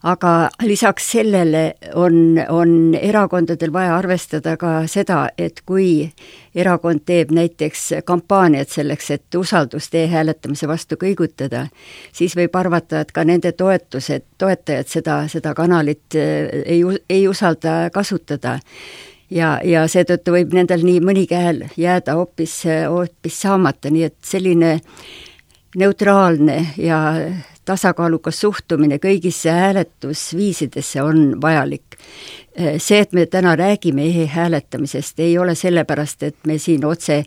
aga 0.05 0.49
lisaks 0.61 1.07
sellele 1.15 1.63
on, 1.97 2.37
on 2.49 2.93
erakondadel 2.99 3.73
vaja 3.73 3.95
arvestada 3.97 4.53
ka 4.57 4.83
seda, 4.89 5.29
et 5.37 5.63
kui 5.65 6.05
erakond 6.55 7.01
teeb 7.09 7.33
näiteks 7.33 7.87
kampaaniat 8.05 8.69
selleks, 8.69 9.09
et 9.15 9.39
usaldust 9.39 9.95
e-hääletamise 9.97 10.69
vastu 10.69 10.99
kõigutada, 11.01 11.65
siis 12.13 12.37
võib 12.37 12.53
arvata, 12.59 13.01
et 13.01 13.11
ka 13.15 13.25
nende 13.25 13.55
toetused, 13.57 14.27
toetajad 14.37 14.93
seda, 14.93 15.19
seda 15.31 15.55
kanalit 15.57 16.19
eh, 16.19 16.61
ei, 16.77 16.83
ei 17.09 17.27
usalda 17.27 17.89
kasutada. 17.93 18.59
Ja, 19.33 19.55
ja 19.65 19.87
seetõttu 19.89 20.35
võib 20.35 20.53
nendel 20.53 20.83
nii 20.85 20.99
mõnigi 21.01 21.33
hääl 21.33 21.63
jääda 21.81 22.13
hoopis, 22.13 22.59
hoopis 22.93 23.39
saamata, 23.41 23.89
nii 23.89 24.05
et 24.05 24.19
selline 24.21 24.75
neutraalne 25.75 26.67
ja 26.77 26.99
tasakaalukas 27.65 28.39
suhtumine 28.41 28.99
kõigisse 29.01 29.51
hääletusviisidesse 29.51 31.01
on 31.01 31.41
vajalik. 31.41 31.97
see, 32.77 32.99
et 32.99 33.13
me 33.13 33.25
täna 33.25 33.55
räägime 33.55 34.05
e-hääletamisest, 34.05 35.19
ei 35.19 35.37
ole 35.37 35.55
sellepärast, 35.55 36.23
et 36.23 36.35
me 36.47 36.57
siin 36.57 36.85
otse 36.85 37.23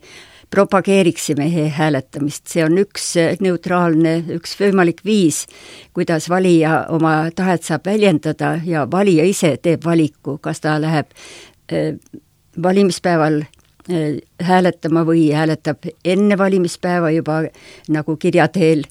propageeriksime 0.49 1.45
e-hääletamist, 1.45 2.47
see 2.47 2.63
on 2.65 2.77
üks 2.81 3.11
neutraalne, 3.39 4.15
üks 4.33 4.55
võimalik 4.57 5.03
viis, 5.05 5.45
kuidas 5.93 6.29
valija 6.29 6.85
oma 6.89 7.29
tahet 7.35 7.63
saab 7.63 7.85
väljendada 7.85 8.55
ja 8.65 8.87
valija 8.91 9.27
ise 9.29 9.57
teeb 9.61 9.85
valiku, 9.85 10.39
kas 10.41 10.65
ta 10.65 10.79
läheb 10.81 11.13
äh, 11.71 11.93
valimispäeval 12.63 13.43
hääletama 14.43 15.05
või 15.07 15.29
hääletab 15.33 15.87
enne 16.05 16.37
valimispäeva 16.37 17.11
juba 17.11 17.43
nagu 17.87 18.17
kirja 18.17 18.47
teel 18.47 18.83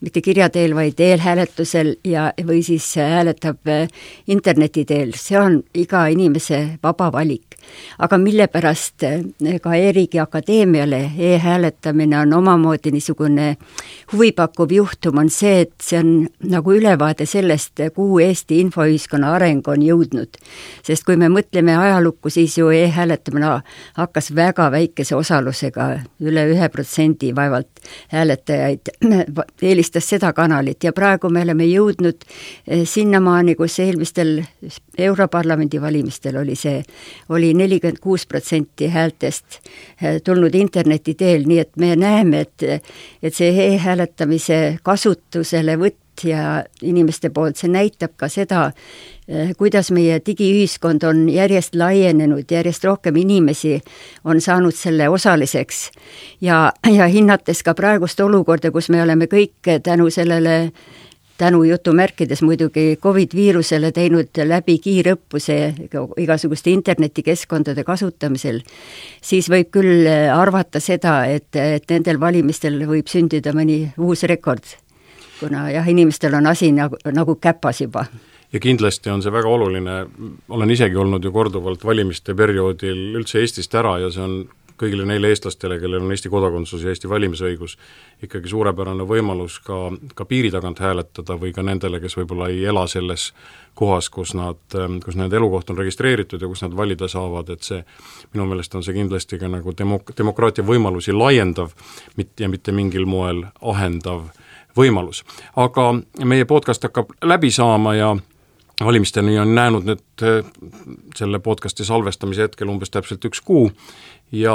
mitte 0.00 0.20
kirja 0.22 0.48
teel, 0.50 0.74
vaid 0.74 1.00
eelhääletusel 1.00 1.94
ja, 2.06 2.28
või 2.46 2.60
siis 2.62 2.86
hääletab 2.96 3.66
äh, 3.68 3.88
interneti 4.30 4.84
teel, 4.86 5.10
see 5.18 5.38
on 5.38 5.58
iga 5.74 6.04
inimese 6.06 6.78
vaba 6.82 7.10
valik. 7.12 7.56
aga 7.98 8.18
mille 8.18 8.46
pärast 8.48 9.02
äh, 9.02 9.58
ka 9.62 9.74
E-riigi 9.74 10.20
Akadeemiale 10.20 11.10
e-hääletamine 11.18 12.18
on 12.18 12.32
omamoodi 12.32 12.90
niisugune 12.94 13.56
huvipakkuv 14.12 14.72
juhtum, 14.72 15.18
on 15.18 15.30
see, 15.30 15.60
et 15.60 15.74
see 15.82 15.98
on 15.98 16.28
nagu 16.42 16.72
ülevaade 16.72 17.26
sellest, 17.26 17.82
kuhu 17.94 18.18
Eesti 18.18 18.60
infoühiskonna 18.60 19.32
areng 19.34 19.68
on 19.68 19.82
jõudnud. 19.82 20.38
sest 20.82 21.04
kui 21.04 21.16
me 21.16 21.28
mõtleme 21.28 21.74
ajalukku, 21.76 22.30
siis 22.30 22.58
ju 22.58 22.70
e-hääletamine 22.70 23.60
hakkas 23.98 24.34
väga 24.34 24.70
väikese 24.70 25.16
osalusega, 25.16 25.90
üle 26.20 26.46
ühe 26.54 26.68
protsendi 26.68 27.34
vaevalt 27.34 27.82
hääletajaid 28.08 28.94
eelis 29.62 29.87
eelistas 29.88 30.08
seda 30.08 30.32
kanalit 30.32 30.84
ja 30.84 30.92
praegu 30.92 31.30
me 31.30 31.42
oleme 31.42 31.64
jõudnud 31.64 32.24
eh, 32.66 32.84
sinnamaani, 32.84 33.54
kus 33.56 33.78
eelmistel 33.80 34.42
Europarlamendi 34.98 35.80
valimistel 35.80 36.36
oli 36.36 36.56
see, 36.56 36.82
oli 37.28 37.54
nelikümmend 37.54 37.98
kuus 38.00 38.26
protsenti 38.26 38.88
häältest 38.88 39.60
eh, 40.02 40.20
tulnud 40.22 40.54
interneti 40.54 41.14
teel, 41.14 41.46
nii 41.46 41.58
et 41.58 41.76
me 41.76 41.96
näeme, 41.96 42.40
et 42.40 42.82
et 43.22 43.34
see 43.34 43.50
e-hääletamise 43.64 44.78
kasutuselevõtt 44.82 46.24
ja 46.24 46.64
inimeste 46.82 47.30
poolt, 47.30 47.56
see 47.56 47.70
näitab 47.70 48.16
ka 48.16 48.28
seda, 48.28 48.72
kuidas 49.58 49.90
meie 49.92 50.20
digiühiskond 50.24 51.04
on 51.04 51.26
järjest 51.28 51.74
laienenud, 51.76 52.48
järjest 52.50 52.84
rohkem 52.84 53.16
inimesi 53.16 53.76
on 54.24 54.40
saanud 54.40 54.74
selle 54.74 55.08
osaliseks. 55.08 55.90
ja, 56.40 56.72
ja 56.92 57.06
hinnates 57.06 57.62
ka 57.62 57.74
praegust 57.74 58.20
olukorda, 58.20 58.70
kus 58.70 58.88
me 58.88 59.02
oleme 59.02 59.26
kõik 59.26 59.80
tänu 59.82 60.10
sellele 60.10 60.72
tänu 61.38 61.62
jutumärkides 61.64 62.42
muidugi 62.42 62.96
Covid 63.02 63.34
viirusele 63.34 63.92
teinud 63.92 64.40
läbi 64.44 64.78
kiirõppuse 64.78 65.74
igasuguste 66.16 66.70
internetikeskkondade 66.70 67.84
kasutamisel, 67.84 68.62
siis 69.22 69.50
võib 69.50 69.70
küll 69.70 70.08
arvata 70.34 70.80
seda, 70.80 71.26
et, 71.26 71.54
et 71.54 71.84
nendel 71.90 72.18
valimistel 72.20 72.80
võib 72.88 73.06
sündida 73.06 73.52
mõni 73.52 73.92
uus 73.98 74.24
rekord 74.26 74.64
kuna 75.38 75.68
jah, 75.70 75.86
inimestel 75.86 76.34
on 76.34 76.46
asi 76.50 76.72
nagu, 76.74 76.98
nagu 77.14 77.36
käpas 77.38 77.84
juba 77.84 78.08
ja 78.52 78.60
kindlasti 78.60 79.10
on 79.10 79.22
see 79.22 79.32
väga 79.32 79.48
oluline, 79.48 79.98
olen 80.48 80.70
isegi 80.70 80.96
olnud 80.96 81.24
ju 81.24 81.32
korduvalt 81.32 81.84
valimiste 81.84 82.34
perioodil 82.34 83.18
üldse 83.20 83.42
Eestist 83.42 83.74
ära 83.74 83.98
ja 84.02 84.10
see 84.12 84.24
on 84.24 84.38
kõigile 84.78 85.04
neile 85.08 85.32
eestlastele, 85.32 85.78
kellel 85.82 86.04
on 86.04 86.12
Eesti 86.14 86.30
kodakondsus 86.30 86.84
ja 86.84 86.92
Eesti 86.92 87.10
valimisõigus, 87.10 87.74
ikkagi 88.22 88.50
suurepärane 88.50 89.04
võimalus 89.08 89.58
ka, 89.64 89.88
ka 90.14 90.26
piiri 90.28 90.52
tagant 90.54 90.78
hääletada 90.82 91.34
või 91.40 91.52
ka 91.54 91.64
nendele, 91.66 92.00
kes 92.00 92.14
võib-olla 92.20 92.48
ei 92.52 92.62
ela 92.70 92.86
selles 92.90 93.32
kohas, 93.78 94.08
kus 94.14 94.34
nad, 94.38 94.60
kus 95.04 95.18
nende 95.18 95.38
elukoht 95.38 95.70
on 95.70 95.80
registreeritud 95.82 96.42
ja 96.42 96.50
kus 96.50 96.62
nad 96.62 96.76
valida 96.78 97.08
saavad, 97.10 97.50
et 97.54 97.66
see 97.66 97.82
minu 98.34 98.46
meelest 98.50 98.74
on 98.78 98.86
see 98.86 98.94
kindlasti 98.96 99.38
ka 99.42 99.50
nagu 99.50 99.74
demok-, 99.74 100.14
demokraatia 100.18 100.66
võimalusi 100.66 101.14
laiendav, 101.16 101.74
mit-, 102.16 102.36
ja 102.38 102.50
mitte 102.50 102.74
mingil 102.74 103.06
moel 103.06 103.44
ahendav 103.60 104.28
võimalus. 104.78 105.24
aga 105.56 105.90
meie 106.24 106.46
podcast 106.46 106.86
hakkab 106.86 107.16
läbi 107.26 107.50
saama 107.50 107.94
ja 107.98 108.16
valimisteni 108.84 109.38
on 109.38 109.56
jäänud 109.56 109.88
nüüd 109.88 110.22
äh, 110.22 110.44
selle 111.16 111.38
podcasti 111.38 111.84
salvestamise 111.84 112.46
hetkel 112.46 112.70
umbes 112.70 112.90
täpselt 112.94 113.24
üks 113.24 113.40
kuu 113.44 113.70
ja 114.32 114.54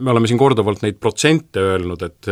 me 0.00 0.10
oleme 0.10 0.26
siin 0.26 0.38
korduvalt 0.38 0.82
neid 0.82 0.96
protsente 1.00 1.60
öelnud, 1.60 2.02
et 2.02 2.30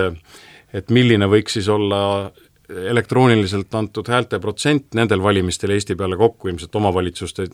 et 0.72 0.88
milline 0.90 1.26
võiks 1.28 1.59
siis 1.59 1.68
olla 1.68 2.33
elektrooniliselt 2.72 3.74
antud 3.74 4.09
häälte 4.09 4.38
protsent 4.40 4.94
nendel 4.96 5.22
valimistel 5.22 5.74
Eesti 5.74 5.96
peale 5.96 6.16
kokku, 6.16 6.48
ilmselt 6.48 6.74
omavalitsuste, 6.74 7.46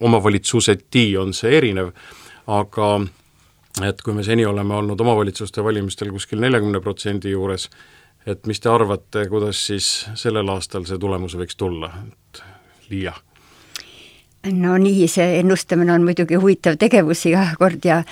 omavalitsuseti 0.00 1.04
on 1.20 1.34
see 1.36 1.52
erinev, 1.58 1.92
aga 2.50 2.90
et 3.86 4.02
kui 4.02 4.16
me 4.16 4.24
seni 4.26 4.46
oleme 4.46 4.74
olnud 4.74 5.00
omavalitsuste 5.00 5.64
valimistel 5.64 6.10
kuskil 6.10 6.42
neljakümne 6.42 6.80
protsendi 6.82 7.30
juures, 7.30 7.68
et 8.26 8.46
mis 8.46 8.60
te 8.60 8.68
arvate, 8.68 9.26
kuidas 9.28 9.66
siis 9.66 9.88
sellel 10.14 10.48
aastal 10.52 10.84
see 10.88 10.98
tulemus 11.00 11.36
võiks 11.38 11.56
tulla, 11.56 11.92
et 12.06 12.42
Liia? 12.90 13.14
no 14.52 14.76
nii, 14.80 15.08
see 15.08 15.40
ennustamine 15.40 15.92
on 15.92 16.04
muidugi 16.04 16.38
huvitav 16.40 16.78
tegevus 16.80 17.26
iga 17.28 17.44
kord 17.60 17.84
ja 17.84 18.02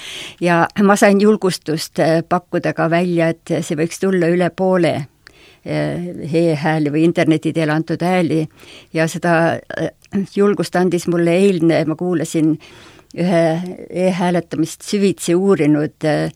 ja 0.44 0.64
ma 0.84 0.96
sain 0.96 1.20
julgustust 1.20 2.00
äh, 2.04 2.18
pakkuda 2.28 2.74
ka 2.76 2.90
välja, 2.90 3.30
et 3.32 3.54
see 3.62 3.78
võiks 3.78 4.00
tulla 4.00 4.28
üle 4.32 4.50
poole 4.50 4.94
äh, 4.96 6.10
e-hääli 6.28 6.92
või 6.92 7.06
interneti 7.08 7.52
teel 7.56 7.72
antud 7.72 8.04
hääli 8.04 8.44
ja 8.92 9.08
seda 9.08 9.38
äh, 9.56 9.90
julgust 10.36 10.76
andis 10.76 11.08
mulle 11.08 11.36
eilne, 11.36 11.84
ma 11.88 11.96
kuulasin 11.96 12.56
äh, 12.56 12.97
ühe 13.16 13.42
e-hääletamist 13.88 14.84
süvitsi 14.84 15.34
uurinud 15.36 16.04
äh, 16.04 16.32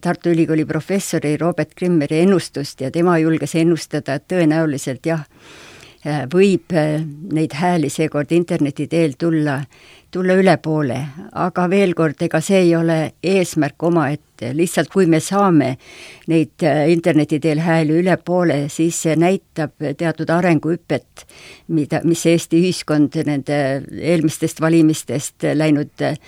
Tartu 0.00 0.30
Ülikooli 0.30 0.64
professori 0.68 1.36
Robert 1.40 1.74
Krimmeri 1.74 2.20
ennustust 2.26 2.80
ja 2.80 2.90
tema 2.90 3.16
julges 3.18 3.54
ennustada, 3.56 4.18
et 4.18 4.26
tõenäoliselt 4.28 5.08
jah, 5.08 5.24
äh, 6.04 6.26
võib 6.32 6.74
äh, 6.76 7.00
neid 7.32 7.56
hääli 7.56 7.88
seekord 7.90 8.32
interneti 8.36 8.88
teel 8.92 9.16
tulla 9.18 9.62
tulla 10.12 10.36
ülepoole, 10.36 10.98
aga 11.40 11.64
veel 11.72 11.94
kord, 11.96 12.20
ega 12.22 12.40
see 12.44 12.60
ei 12.66 12.74
ole 12.76 12.96
eesmärk 13.24 13.82
omaette, 13.88 14.52
lihtsalt 14.56 14.90
kui 14.92 15.06
me 15.08 15.22
saame 15.24 15.70
neid 16.28 16.64
äh, 16.68 16.84
interneti 16.92 17.40
teel 17.40 17.62
hääli 17.64 17.96
ülepoole, 18.02 18.66
siis 18.72 19.00
see 19.06 19.16
näitab 19.16 19.74
teatud 19.98 20.30
arenguhüpet, 20.34 21.26
mida, 21.72 22.02
mis 22.04 22.26
Eesti 22.28 22.60
ühiskond 22.60 23.16
nende 23.26 23.56
eelmistest 24.12 24.60
valimistest 24.60 25.48
läinud 25.56 26.04
äh, 26.04 26.20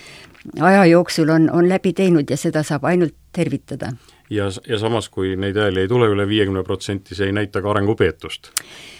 aja 0.61 0.85
jooksul 0.85 1.29
on, 1.29 1.49
on 1.53 1.69
läbi 1.69 1.93
teinud 1.93 2.29
ja 2.29 2.37
seda 2.37 2.63
saab 2.65 2.85
ainult 2.89 3.15
tervitada 3.35 3.93
ja, 4.29 4.49
ja 4.67 4.79
samas, 4.79 5.09
kui 5.09 5.35
neid 5.39 5.57
hääli 5.59 5.85
ei 5.85 5.91
tule 5.91 6.09
üle 6.11 6.27
viiekümne 6.27 6.63
protsenti, 6.63 7.15
see 7.15 7.29
ei 7.29 7.35
näita 7.35 7.61
ka 7.61 7.71
arengupeetust? 7.73 8.51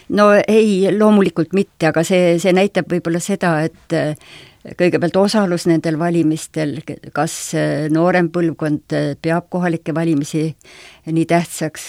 no 0.10 0.30
ei, 0.48 0.86
loomulikult 0.98 1.56
mitte, 1.58 1.90
aga 1.90 2.04
see, 2.06 2.36
see 2.42 2.54
näitab 2.54 2.92
võib-olla 2.92 3.22
seda, 3.24 3.58
et 3.66 3.96
äh, 3.98 4.14
kõigepealt 4.78 5.18
osalus 5.22 5.68
nendel 5.70 6.00
valimistel, 6.02 6.78
kas 7.14 7.36
äh, 7.58 7.86
noorem 7.94 8.30
põlvkond 8.34 8.98
äh, 8.98 9.14
peab 9.22 9.50
kohalikke 9.54 9.96
valimisi 9.96 10.48
nii 11.10 11.26
tähtsaks 11.30 11.88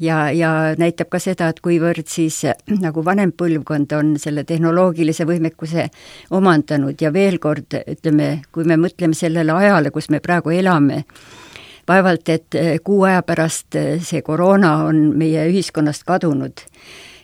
ja, 0.00 0.30
ja 0.30 0.50
näitab 0.78 1.10
ka 1.12 1.20
seda, 1.22 1.50
et 1.50 1.60
kuivõrd 1.64 2.06
siis 2.10 2.42
nagu 2.70 3.04
vanem 3.04 3.32
põlvkond 3.34 3.94
on 3.98 4.14
selle 4.20 4.44
tehnoloogilise 4.46 5.26
võimekuse 5.28 5.88
omandanud 6.34 7.00
ja 7.00 7.12
veel 7.14 7.38
kord 7.42 7.78
ütleme, 7.82 8.44
kui 8.52 8.66
me 8.68 8.78
mõtleme 8.80 9.16
sellele 9.18 9.54
ajale, 9.54 9.94
kus 9.94 10.10
me 10.10 10.22
praegu 10.22 10.54
elame, 10.54 11.04
vaevalt 11.88 12.28
et 12.28 12.54
eh, 12.58 12.78
kuu 12.84 13.02
aja 13.08 13.22
pärast 13.22 13.76
eh, 13.78 14.00
see 14.02 14.22
koroona 14.22 14.76
on 14.88 15.10
meie 15.18 15.46
ühiskonnast 15.50 16.04
kadunud. 16.06 16.64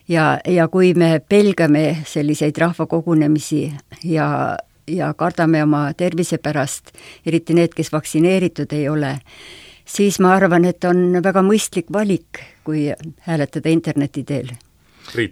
ja, 0.09 0.41
ja 0.47 0.69
kui 0.69 0.95
me 0.95 1.21
pelgame 1.29 2.03
selliseid 2.07 2.59
rahvakogunemisi 2.59 3.73
ja, 4.05 4.57
ja 4.87 5.15
kardame 5.15 5.63
oma 5.63 5.93
tervise 5.95 6.39
pärast, 6.39 6.91
eriti 7.27 7.55
need, 7.55 7.75
kes 7.77 7.93
vaktsineeritud 7.93 8.73
ei 8.73 8.89
ole, 8.89 9.19
siis 9.85 10.21
ma 10.21 10.35
arvan, 10.35 10.65
et 10.65 10.85
on 10.85 11.23
väga 11.23 11.43
mõistlik 11.47 11.93
valik, 11.93 12.43
kui 12.65 12.91
hääletada 13.27 13.71
interneti 13.71 14.25
teel 14.25 14.51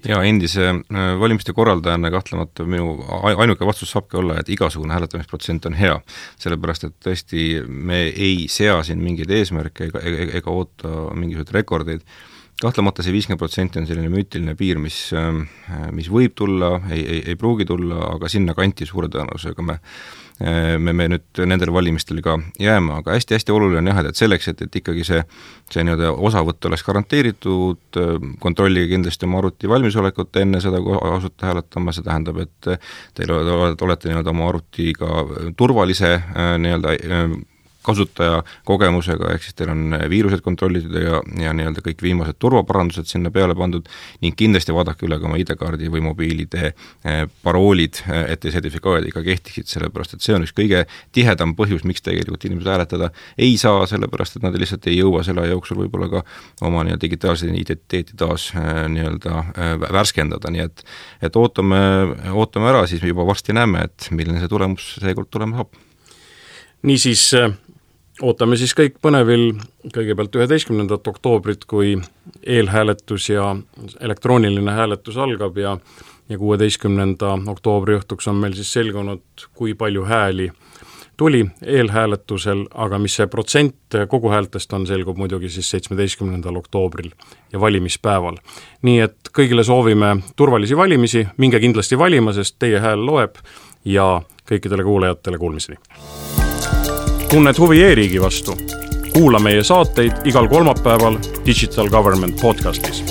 jaa, 0.09 0.23
endise 0.29 0.71
äh, 0.71 1.11
valimiste 1.21 1.55
korraldajana 1.57 2.11
kahtlemata 2.15 2.67
minu 2.69 2.97
ainuke 3.35 3.67
vastus 3.67 3.93
saabki 3.95 4.19
olla, 4.21 4.39
et 4.41 4.49
igasugune 4.53 4.95
hääletamisprotsent 4.97 5.69
on 5.71 5.79
hea. 5.79 6.01
sellepärast, 6.39 6.89
et 6.89 6.97
tõesti 7.05 7.45
me 7.67 8.03
ei 8.09 8.47
sea 8.53 8.81
siin 8.87 9.03
mingeid 9.03 9.31
eesmärke 9.31 9.89
ega, 9.89 10.03
ega, 10.05 10.33
ega 10.41 10.55
oota 10.55 10.93
mingisuguseid 11.15 11.55
rekordeid, 11.55 12.05
kahtlemata 12.63 13.05
see 13.07 13.15
viiskümmend 13.15 13.41
protsenti 13.41 13.79
on 13.81 13.87
selline 13.87 14.11
müütiline 14.13 14.55
piir, 14.59 14.81
mis, 14.83 15.01
äh, 15.17 15.91
mis 15.95 16.11
võib 16.13 16.35
tulla, 16.39 16.79
ei, 16.91 17.03
ei, 17.03 17.21
ei 17.33 17.39
pruugi 17.41 17.69
tulla, 17.69 18.01
aga 18.15 18.31
sinnakanti 18.31 18.89
suure 18.89 19.11
tõenäosusega 19.13 19.67
me 19.67 19.79
me, 20.39 20.93
me 20.93 21.09
nüüd 21.11 21.41
nendel 21.51 21.73
valimistel 21.75 22.21
ka 22.23 22.37
jääme, 22.63 23.01
aga 23.01 23.17
hästi-hästi 23.17 23.55
oluline 23.55 23.81
on 23.83 23.91
jah, 23.91 24.01
et 24.07 24.19
selleks, 24.19 24.49
et, 24.53 24.63
et 24.67 24.79
ikkagi 24.81 25.05
see, 25.07 25.23
see 25.73 25.85
nii-öelda 25.87 26.13
osavõtt 26.15 26.69
oleks 26.71 26.85
garanteeritud, 26.87 27.83
äh, 27.99 28.15
kontrollige 28.43 28.93
kindlasti 28.95 29.27
oma 29.27 29.43
arvuti 29.43 29.71
valmisolekut 29.71 30.41
enne 30.43 30.63
seda, 30.65 30.81
kui 30.85 30.97
asute 31.11 31.49
hääletama, 31.49 31.95
see 31.95 32.07
tähendab, 32.07 32.43
et 32.45 32.73
teil 33.19 33.35
olete, 33.35 33.85
olete 33.85 34.13
nii-öelda 34.13 34.35
oma 34.35 34.51
arvutiga 34.53 35.23
turvalise 35.59 36.15
äh, 36.19 36.55
nii-öelda 36.63 36.97
kasutaja 37.87 38.43
kogemusega, 38.67 39.33
ehk 39.35 39.45
siis 39.45 39.57
teil 39.57 39.71
on 39.73 39.95
viirused 40.11 40.43
kontrollitud 40.45 40.95
ja, 40.99 41.21
ja 41.41 41.53
nii-öelda 41.57 41.83
kõik 41.85 42.03
viimased 42.03 42.39
turvaparandused 42.43 43.09
sinna 43.09 43.31
peale 43.35 43.55
pandud 43.59 43.87
ning 44.25 44.37
kindlasti 44.39 44.75
vaadake 44.75 45.07
üle 45.07 45.19
ka 45.21 45.29
oma 45.29 45.39
ID-kaardi 45.41 45.91
või 45.93 46.03
mobiil-ID 46.09 46.57
eh, 46.59 47.23
paroolid, 47.45 48.03
eh, 48.09 48.25
et 48.35 48.43
teie 48.43 48.55
sertifikaadid 48.55 49.13
ikka 49.13 49.23
kehtiksid, 49.27 49.69
sellepärast 49.71 50.17
et 50.17 50.27
see 50.27 50.37
on 50.37 50.47
üks 50.47 50.55
kõige 50.57 50.85
tihedam 51.17 51.55
põhjus, 51.59 51.87
miks 51.89 52.05
tegelikult 52.05 52.49
inimesed 52.49 52.73
hääletada 52.73 53.13
ei 53.39 53.55
saa, 53.61 53.87
sellepärast 53.91 54.39
et 54.39 54.47
nad 54.47 54.59
lihtsalt 54.59 54.91
ei 54.91 54.99
jõua 54.99 55.23
selle 55.27 55.45
aja 55.45 55.55
jooksul 55.55 55.83
võib-olla 55.85 56.11
ka 56.13 56.25
oma 56.67 56.85
nii-öelda 56.85 57.05
digitaalset 57.07 57.53
identiteeti 57.53 58.19
taas 58.19 58.51
eh, 58.59 58.85
nii-öelda 58.91 59.45
värskendada, 59.87 60.51
nii 60.53 60.67
et 60.67 60.85
et 61.25 61.37
ootame, 61.37 61.79
ootame 62.35 62.69
ära, 62.71 62.85
siis 62.91 63.03
juba 63.05 63.27
varsti 63.27 63.55
näeme, 63.57 63.87
et 63.89 64.11
milline 64.15 64.43
see 64.43 64.51
tulemus 64.51 64.91
seekord 65.03 65.31
tulema 65.31 65.63
saab. 65.63 65.81
niisiis 66.83 67.31
ootame 68.23 68.57
siis 68.57 68.75
kõik 68.77 68.99
põnevil 69.03 69.53
kõigepealt 69.95 70.37
üheteistkümnendat 70.37 71.07
oktoobrit, 71.07 71.65
kui 71.65 71.97
eelhääletus 72.43 73.29
ja 73.31 73.57
elektrooniline 74.01 74.73
hääletus 74.73 75.17
algab 75.17 75.59
ja 75.59 75.79
ja 76.29 76.39
kuueteistkümnenda 76.39 77.39
oktoobri 77.49 77.95
õhtuks 77.97 78.29
on 78.29 78.37
meil 78.37 78.53
siis 78.53 78.73
selgunud, 78.73 79.23
kui 79.57 79.73
palju 79.75 80.05
hääli 80.05 80.51
tuli 81.17 81.47
eelhääletusel, 81.63 82.67
aga 82.75 82.99
mis 83.03 83.17
see 83.19 83.27
protsent 83.27 83.97
kogu 84.09 84.31
häältest 84.31 84.73
on, 84.73 84.87
selgub 84.87 85.19
muidugi 85.19 85.51
siis 85.51 85.71
seitsmeteistkümnendal 85.71 86.61
oktoobril 86.61 87.11
ja 87.53 87.61
valimispäeval. 87.61 88.39
nii 88.83 89.01
et 89.01 89.33
kõigile 89.39 89.65
soovime 89.65 90.17
turvalisi 90.37 90.77
valimisi, 90.77 91.27
minge 91.37 91.61
kindlasti 91.61 91.99
valima, 91.99 92.33
sest 92.33 92.57
teie 92.59 92.79
hääl 92.79 93.07
loeb 93.07 93.43
ja 93.85 94.23
kõikidele 94.51 94.85
kuulajatele 94.85 95.39
kuulmiseni! 95.39 96.28
Tunned 97.31 97.59
huvi 97.59 97.83
e-riigi 97.83 98.21
vastu? 98.21 98.57
kuula 99.13 99.39
meie 99.39 99.63
saateid 99.65 100.13
igal 100.25 100.49
kolmapäeval 100.49 101.19
Digital 101.47 101.89
Government 101.89 102.41
podcastis 102.41 103.05